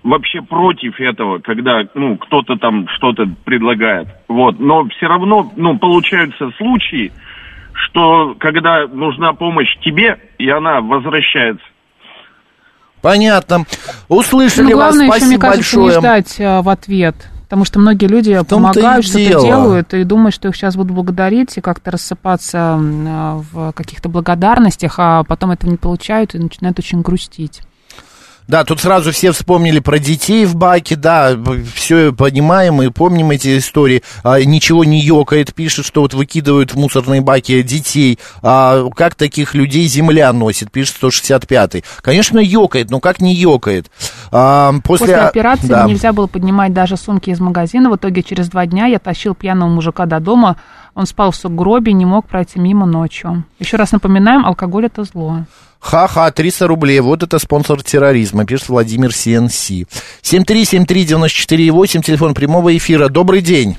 [0.03, 4.09] вообще против этого, когда ну, кто-то там что-то предлагает.
[4.29, 4.59] Вот.
[4.59, 7.13] Но все равно ну, получаются случаи,
[7.73, 11.65] что когда нужна помощь тебе, и она возвращается.
[13.01, 13.65] Понятно.
[14.09, 15.95] Услышали Ну, вас, главное еще, спасибо мне кажется, большое.
[15.95, 17.17] не ждать а, в ответ.
[17.43, 19.45] Потому что многие люди помогают, что-то дело.
[19.45, 24.95] делают, и думают, что их сейчас будут благодарить и как-то рассыпаться а, в каких-то благодарностях,
[24.99, 27.61] а потом этого не получают и начинают очень грустить.
[28.49, 31.37] Да, тут сразу все вспомнили про детей в баке, да,
[31.75, 34.03] все понимаем и помним эти истории.
[34.25, 38.19] А, ничего не ёкает, пишет, что вот выкидывают в мусорные баки детей.
[38.43, 41.85] А как таких людей земля носит, пишет 165-й.
[42.01, 43.91] Конечно, ёкает, но как не ёкает?
[44.31, 45.07] А, после...
[45.07, 45.87] После, операции да.
[45.87, 47.91] нельзя было поднимать даже сумки из магазина.
[47.91, 50.57] В итоге через два дня я тащил пьяного мужика до дома.
[50.95, 53.45] Он спал в сугробе, не мог пройти мимо ночью.
[53.59, 55.47] Еще раз напоминаем, алкоголь это зло.
[55.83, 57.01] Ха-ха, 300 рублей.
[57.01, 59.71] Вот это спонсор терроризма, пишет Владимир СНС.
[60.23, 63.09] 7373948, телефон прямого эфира.
[63.09, 63.77] Добрый день.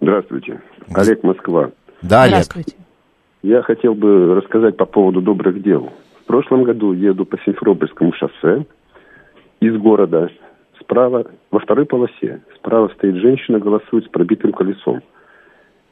[0.00, 0.62] Здравствуйте.
[0.94, 1.70] Олег Москва.
[2.00, 2.44] Да, Олег.
[2.44, 2.72] Здравствуйте.
[3.42, 5.92] Я хотел бы рассказать по поводу добрых дел.
[6.22, 8.64] В прошлом году еду по Симферопольскому шоссе
[9.60, 10.30] из города.
[10.80, 15.02] Справа, во второй полосе, справа стоит женщина, голосует с пробитым колесом.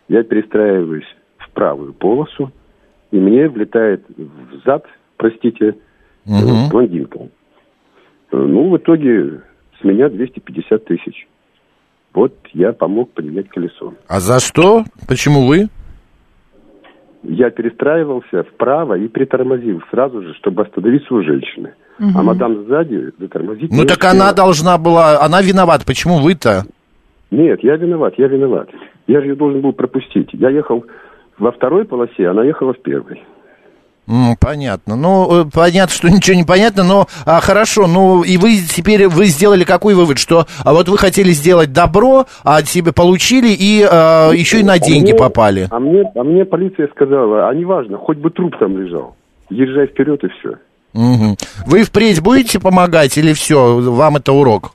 [0.09, 1.07] Я перестраиваюсь
[1.39, 2.51] в правую полосу,
[3.15, 4.85] и мне влетает в зад,
[5.17, 5.77] простите,
[6.27, 7.21] э, блондинка.
[7.21, 9.41] Э, Ну, в итоге
[9.81, 11.29] с меня 250 тысяч.
[12.12, 13.95] Вот я помог поменять колесо.
[14.09, 14.83] А за что?
[15.07, 15.69] Почему вы?
[17.23, 21.75] Я перестраивался вправо и притормозил сразу же, чтобы остановиться у женщины.
[22.01, 22.19] Мгм.
[22.19, 24.12] А мадам сзади затормозить Ну так успела.
[24.12, 25.85] она должна была, она виновата.
[25.87, 26.65] Почему вы-то?
[27.31, 28.69] Нет, я виноват, я виноват.
[29.07, 30.31] Я же ее должен был пропустить.
[30.33, 30.85] Я ехал
[31.39, 33.22] во второй полосе, она ехала в первой.
[34.39, 34.97] Понятно.
[34.97, 37.87] Ну, э, понятно, что ничего не понятно, но а, хорошо.
[37.87, 42.26] Ну, и вы теперь вы сделали какой вывод, что а вот вы хотели сделать добро,
[42.45, 45.68] а тебе получили и а, еще и на А деньги мне- попали.
[45.70, 49.16] А мне, а мне полиция сказала, а неважно, хоть бы труп там лежал.
[49.49, 50.57] Езжай вперед и все.
[50.93, 51.37] Мгм.
[51.66, 54.72] Вы впредь будете помогать или все, вам это урок?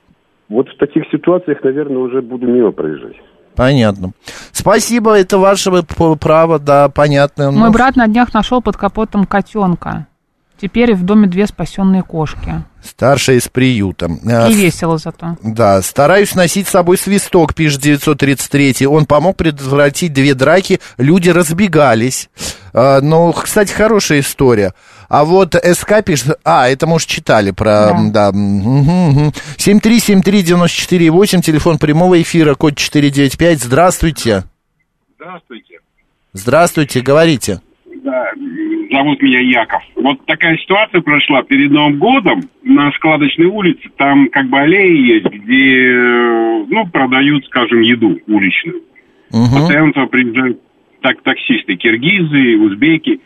[0.49, 3.15] Вот в таких ситуациях, наверное, уже буду мимо проезжать.
[3.59, 4.13] Понятно.
[4.53, 7.51] Спасибо, это ваше право, да, понятно.
[7.51, 10.07] Мой Ну, брат на днях нашел под капотом котенка.
[10.61, 12.63] Теперь в доме две спасенные кошки.
[12.81, 14.05] Старшая из приюта.
[14.05, 15.35] И весело зато.
[15.43, 18.87] Да, стараюсь носить с собой свисток, пишет 933.
[18.87, 22.29] Он помог предотвратить две драки, люди разбегались.
[22.73, 24.73] А, ну, кстати, хорошая история.
[25.09, 26.39] А вот СК пишет...
[26.45, 27.93] А, это, может, читали про...
[28.13, 28.31] Да.
[28.31, 29.29] Мгм.
[29.57, 33.59] 7373948, телефон прямого эфира, код 495.
[33.59, 34.43] Здравствуйте.
[35.17, 35.79] Здравствуйте.
[36.33, 37.59] Здравствуйте, говорите.
[38.03, 38.31] Да,
[38.91, 39.81] зовут меня Яков.
[39.95, 43.89] Вот такая ситуация прошла перед Новым годом на складочной улице.
[43.97, 48.83] Там как бы аллеи есть, где, э, ну, продают, скажем, еду уличную.
[49.31, 50.59] Постоянно туда приезжают
[51.01, 53.21] так, таксисты, киргизы, узбеки.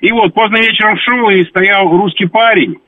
[0.00, 2.78] И вот поздно вечером шел, и стоял русский парень.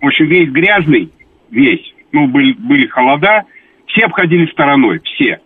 [0.00, 1.10] В общем, весь грязный,
[1.50, 1.94] весь.
[2.12, 3.44] Ну, были, были холода.
[3.86, 5.40] Все обходили стороной, все.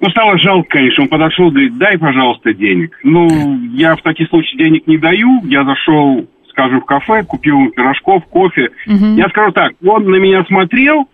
[0.00, 1.04] Ну, стало жалко, конечно.
[1.04, 2.98] Он подошел, говорит, дай, пожалуйста, денег.
[3.04, 3.28] Ну,
[3.74, 5.40] я в таких случаях денег не даю.
[5.44, 8.70] Я зашел, скажем, в кафе, купил пирожков, кофе.
[9.16, 11.08] Я скажу так, он на меня смотрел,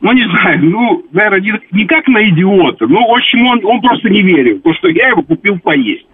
[0.00, 3.82] ну, не знаю, ну, наверное, не, не как на идиота, но, в общем, он, он
[3.82, 6.06] просто не верил, потому что я его купил поесть.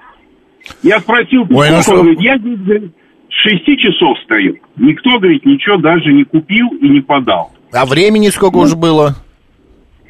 [0.82, 2.92] Я спросил, Ой, ну сколько, он говорит, я здесь, говорит,
[3.28, 4.56] с шести часов стою.
[4.76, 7.52] Никто, говорит, ничего даже не купил и не подал.
[7.72, 9.14] А времени сколько уже было?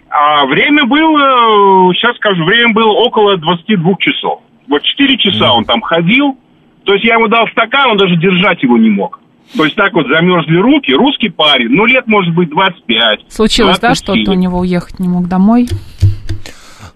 [0.09, 4.41] А время было, сейчас скажу, время было около 22 часов.
[4.69, 6.37] Вот 4 часа он там ходил,
[6.85, 9.21] то есть я ему дал стакан, он даже держать его не мог.
[9.57, 13.21] То есть так вот замерзли руки, русский парень, ну лет может быть 25.
[13.29, 13.81] Случилось, 27.
[13.81, 15.69] да, что-то у него уехать не мог домой?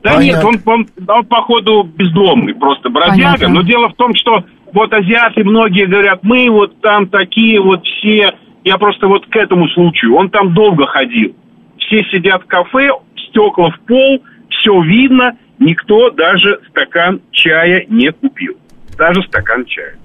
[0.03, 0.49] Да Понятно.
[0.51, 3.17] нет, он, он, он, походу бездомный, просто бродяга.
[3.17, 3.49] Понятно.
[3.49, 8.35] Но дело в том, что вот азиаты многие говорят, мы вот там такие вот все.
[8.65, 10.15] Я просто вот к этому случаю.
[10.15, 11.35] Он там долго ходил.
[11.79, 12.91] Все сидят в кафе,
[13.29, 18.55] стекла в пол, все видно, никто даже стакан чая не купил.
[18.97, 20.00] Даже стакан чая.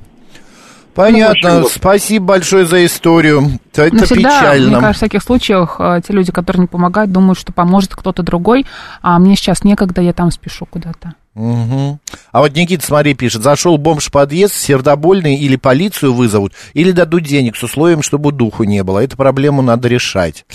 [0.96, 1.60] Понятно.
[1.60, 3.60] Ну, Спасибо большое за историю.
[3.74, 4.68] Это Но всегда, печально.
[4.68, 8.24] Мне кажется, в таких случаях э, те люди, которые не помогают, думают, что поможет кто-то
[8.24, 8.66] другой,
[9.02, 11.14] а мне сейчас некогда, я там спешу куда-то.
[11.36, 12.00] Угу.
[12.32, 17.24] А вот Никита, смотри, пишет, зашел бомж в подъезд, сердобольный, или полицию вызовут, или дадут
[17.24, 19.04] денег с условием, чтобы духу не было.
[19.04, 20.46] Эту проблему надо решать.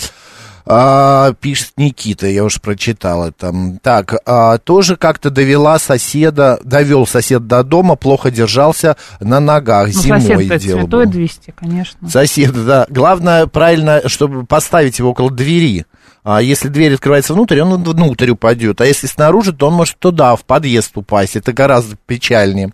[0.65, 3.53] А, пишет Никита, я уж прочитал это.
[3.81, 10.01] Так, а, тоже как-то довела соседа, довел сосед до дома, плохо держался на ногах, ну,
[10.01, 10.81] зимой сосед делал.
[10.81, 12.09] святой 200, конечно.
[12.09, 12.85] Сосед, да.
[12.89, 15.85] Главное, правильно, чтобы поставить его около двери.
[16.23, 18.79] А если дверь открывается внутрь, он внутрь упадет.
[18.79, 21.35] А если снаружи, то он может туда, в подъезд упасть.
[21.35, 22.71] Это гораздо печальнее.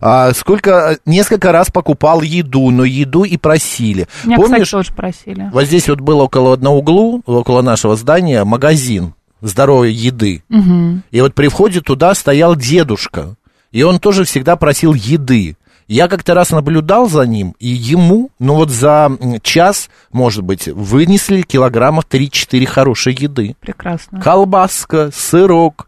[0.00, 4.06] А, сколько, несколько раз покупал еду, но еду и просили.
[4.24, 5.50] Меня, Помнишь, кстати, тоже просили.
[5.52, 10.42] Вот здесь вот был около на углу, около нашего здания, магазин здоровой еды.
[10.50, 11.00] Угу.
[11.10, 13.36] И вот при входе туда стоял дедушка.
[13.70, 15.56] И он тоже всегда просил еды.
[15.88, 19.10] Я как-то раз наблюдал за ним, и ему, ну вот за
[19.42, 23.56] час, может быть, вынесли килограммов 3-4 хорошей еды.
[23.58, 24.20] Прекрасно.
[24.20, 25.87] Колбаска, сырок,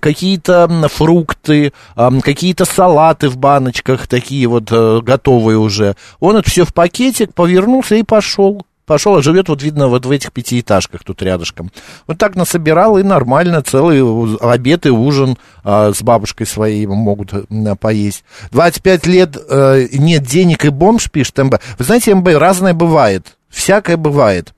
[0.00, 5.96] какие-то фрукты, э, какие-то салаты в баночках, такие вот э, готовые уже.
[6.20, 10.10] Он это все в пакетик повернулся и пошел пошел, а живет, вот видно, вот в
[10.10, 11.70] этих пятиэтажках тут рядышком.
[12.08, 14.02] Вот так насобирал, и нормально, целый
[14.40, 18.24] обед и ужин а, с бабушкой своей могут а, поесть.
[18.50, 21.56] 25 лет а, нет денег и бомж, пишет МБ.
[21.78, 24.54] Вы знаете, МБ разное бывает, всякое бывает.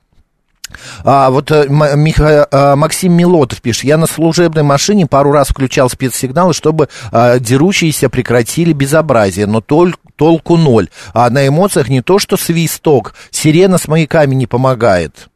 [1.05, 5.89] А, вот а, Миха, а, Максим Милотов пишет, я на служебной машине пару раз включал
[5.91, 10.89] спецсигналы, чтобы а, дерущиеся прекратили безобразие, но только, толку ноль.
[11.15, 15.29] А на эмоциях не то, что свисток, сирена с маяками не помогает.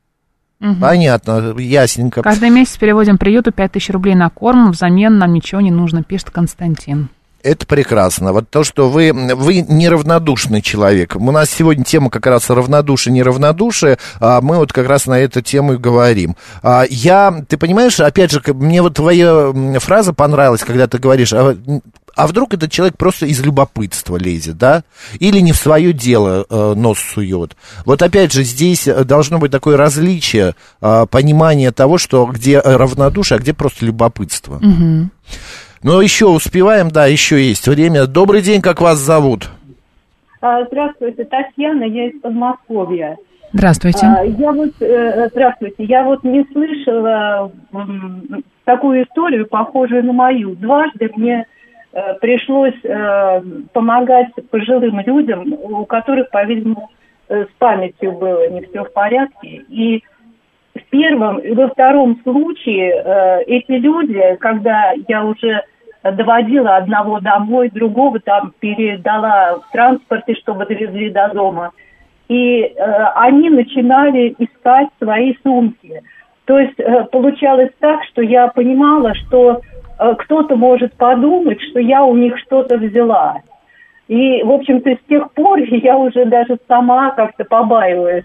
[0.60, 0.76] Угу.
[0.80, 2.22] Понятно, ясненько.
[2.22, 7.08] Каждый месяц переводим приюту 5000 рублей на корм, взамен нам ничего не нужно, пишет Константин.
[7.44, 8.32] Это прекрасно.
[8.32, 11.14] Вот то, что вы, вы неравнодушный человек.
[11.14, 15.42] У нас сегодня тема как раз равнодушие, неравнодушие, а мы вот как раз на эту
[15.42, 16.36] тему и говорим.
[16.62, 21.54] А я, ты понимаешь, опять же, мне вот твоя фраза понравилась, когда ты говоришь, а,
[22.16, 24.82] а вдруг этот человек просто из любопытства лезет, да?
[25.18, 27.56] Или не в свое дело э, нос сует.
[27.84, 33.40] Вот опять же, здесь должно быть такое различие, э, понимание того, что где равнодушие, а
[33.40, 34.56] где просто любопытство.
[34.56, 35.10] Угу.
[35.84, 38.06] Но еще успеваем, да, еще есть время.
[38.06, 39.50] Добрый день, как вас зовут?
[40.40, 43.18] А, здравствуйте, Татьяна, я из Подмосковья.
[43.52, 44.06] Здравствуйте.
[44.06, 47.52] А, я вот, э, здравствуйте, я вот не слышала
[48.64, 50.54] такую историю, похожую на мою.
[50.54, 51.44] Дважды мне
[51.92, 53.42] э, пришлось э,
[53.74, 56.90] помогать пожилым людям, у которых, по-видимому,
[57.28, 59.64] с памятью было не все в порядке.
[59.68, 60.02] И
[60.74, 65.62] в первом и во втором случае эти люди, когда я уже
[66.12, 71.70] доводила одного домой, другого там передала в транспорте, чтобы довезли до дома.
[72.28, 72.72] И э,
[73.16, 76.02] они начинали искать свои сумки.
[76.44, 79.60] То есть э, получалось так, что я понимала, что
[79.98, 83.40] э, кто-то может подумать, что я у них что-то взяла.
[84.08, 88.24] И, в общем-то, с тех пор я уже даже сама как-то побаиваюсь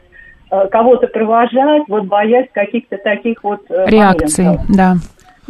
[0.51, 4.75] э, кого-то провожать, вот боясь каких-то таких вот э, реакций, моментов.
[4.75, 4.93] да.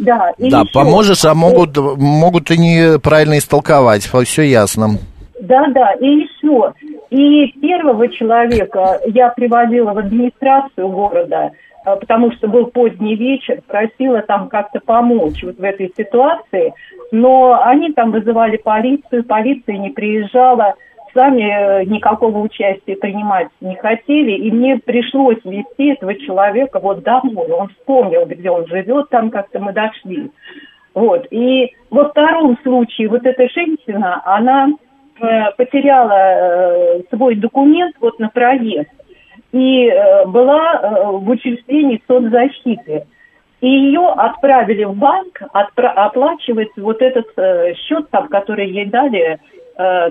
[0.00, 0.72] Да, и да еще...
[0.72, 4.98] поможешь, а могут, могут и неправильно истолковать, все ясно.
[5.40, 6.74] Да, да, и еще.
[7.10, 11.52] И первого человека я приводила в администрацию города,
[11.84, 16.72] а, потому что был поздний вечер, просила там как-то помочь вот в этой ситуации,
[17.10, 20.74] но они там вызывали полицию, полиция не приезжала,
[21.14, 27.50] сами э, никакого участия принимать не хотели, и мне пришлось вести этого человека вот домой.
[27.50, 30.30] Он вспомнил, где он живет, там как-то мы дошли.
[30.94, 31.26] Вот.
[31.30, 34.68] И во втором случае вот эта женщина, она
[35.20, 38.90] э, потеряла э, свой документ вот на проезд
[39.52, 43.06] и э, была э, в учреждении соцзащиты.
[43.60, 49.38] И ее отправили в банк отпра- оплачивать вот этот э, счет, там, который ей дали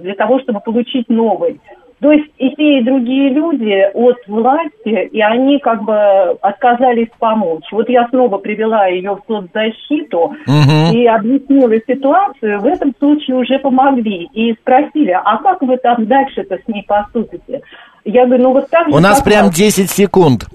[0.02, 1.60] для того, чтобы получить новый.
[2.02, 5.94] То есть и те, и другие люди от власти, и они как бы
[6.42, 7.66] отказались помочь.
[7.74, 10.94] Вот я снова привела ее в соцзащиту Мгм.
[10.96, 12.62] и объяснила ситуацию.
[12.62, 14.30] В этом случае уже помогли.
[14.34, 17.62] И спросили, а как вы там дальше-то с ней поступите?
[18.06, 19.56] Я говорю, ну вот так У нас прям вас.
[19.56, 20.46] 10 секунд.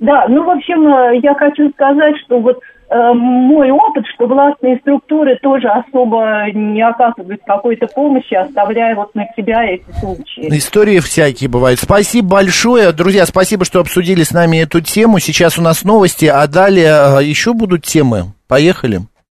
[0.00, 2.60] Да, ну, в общем, э, я хочу сказать, что вот э,
[3.14, 9.64] мой опыт, что властные структуры тоже особо не оказывают какой-то помощи, оставляя вот на себя
[9.64, 10.48] эти случаи.
[10.56, 11.80] Истории всякие бывают.
[11.80, 12.92] Спасибо большое.
[12.92, 15.18] Друзья, спасибо, что обсудили с нами эту тему.
[15.18, 18.32] Сейчас у нас новости, а далее э, еще будут темы.
[18.48, 19.00] Поехали.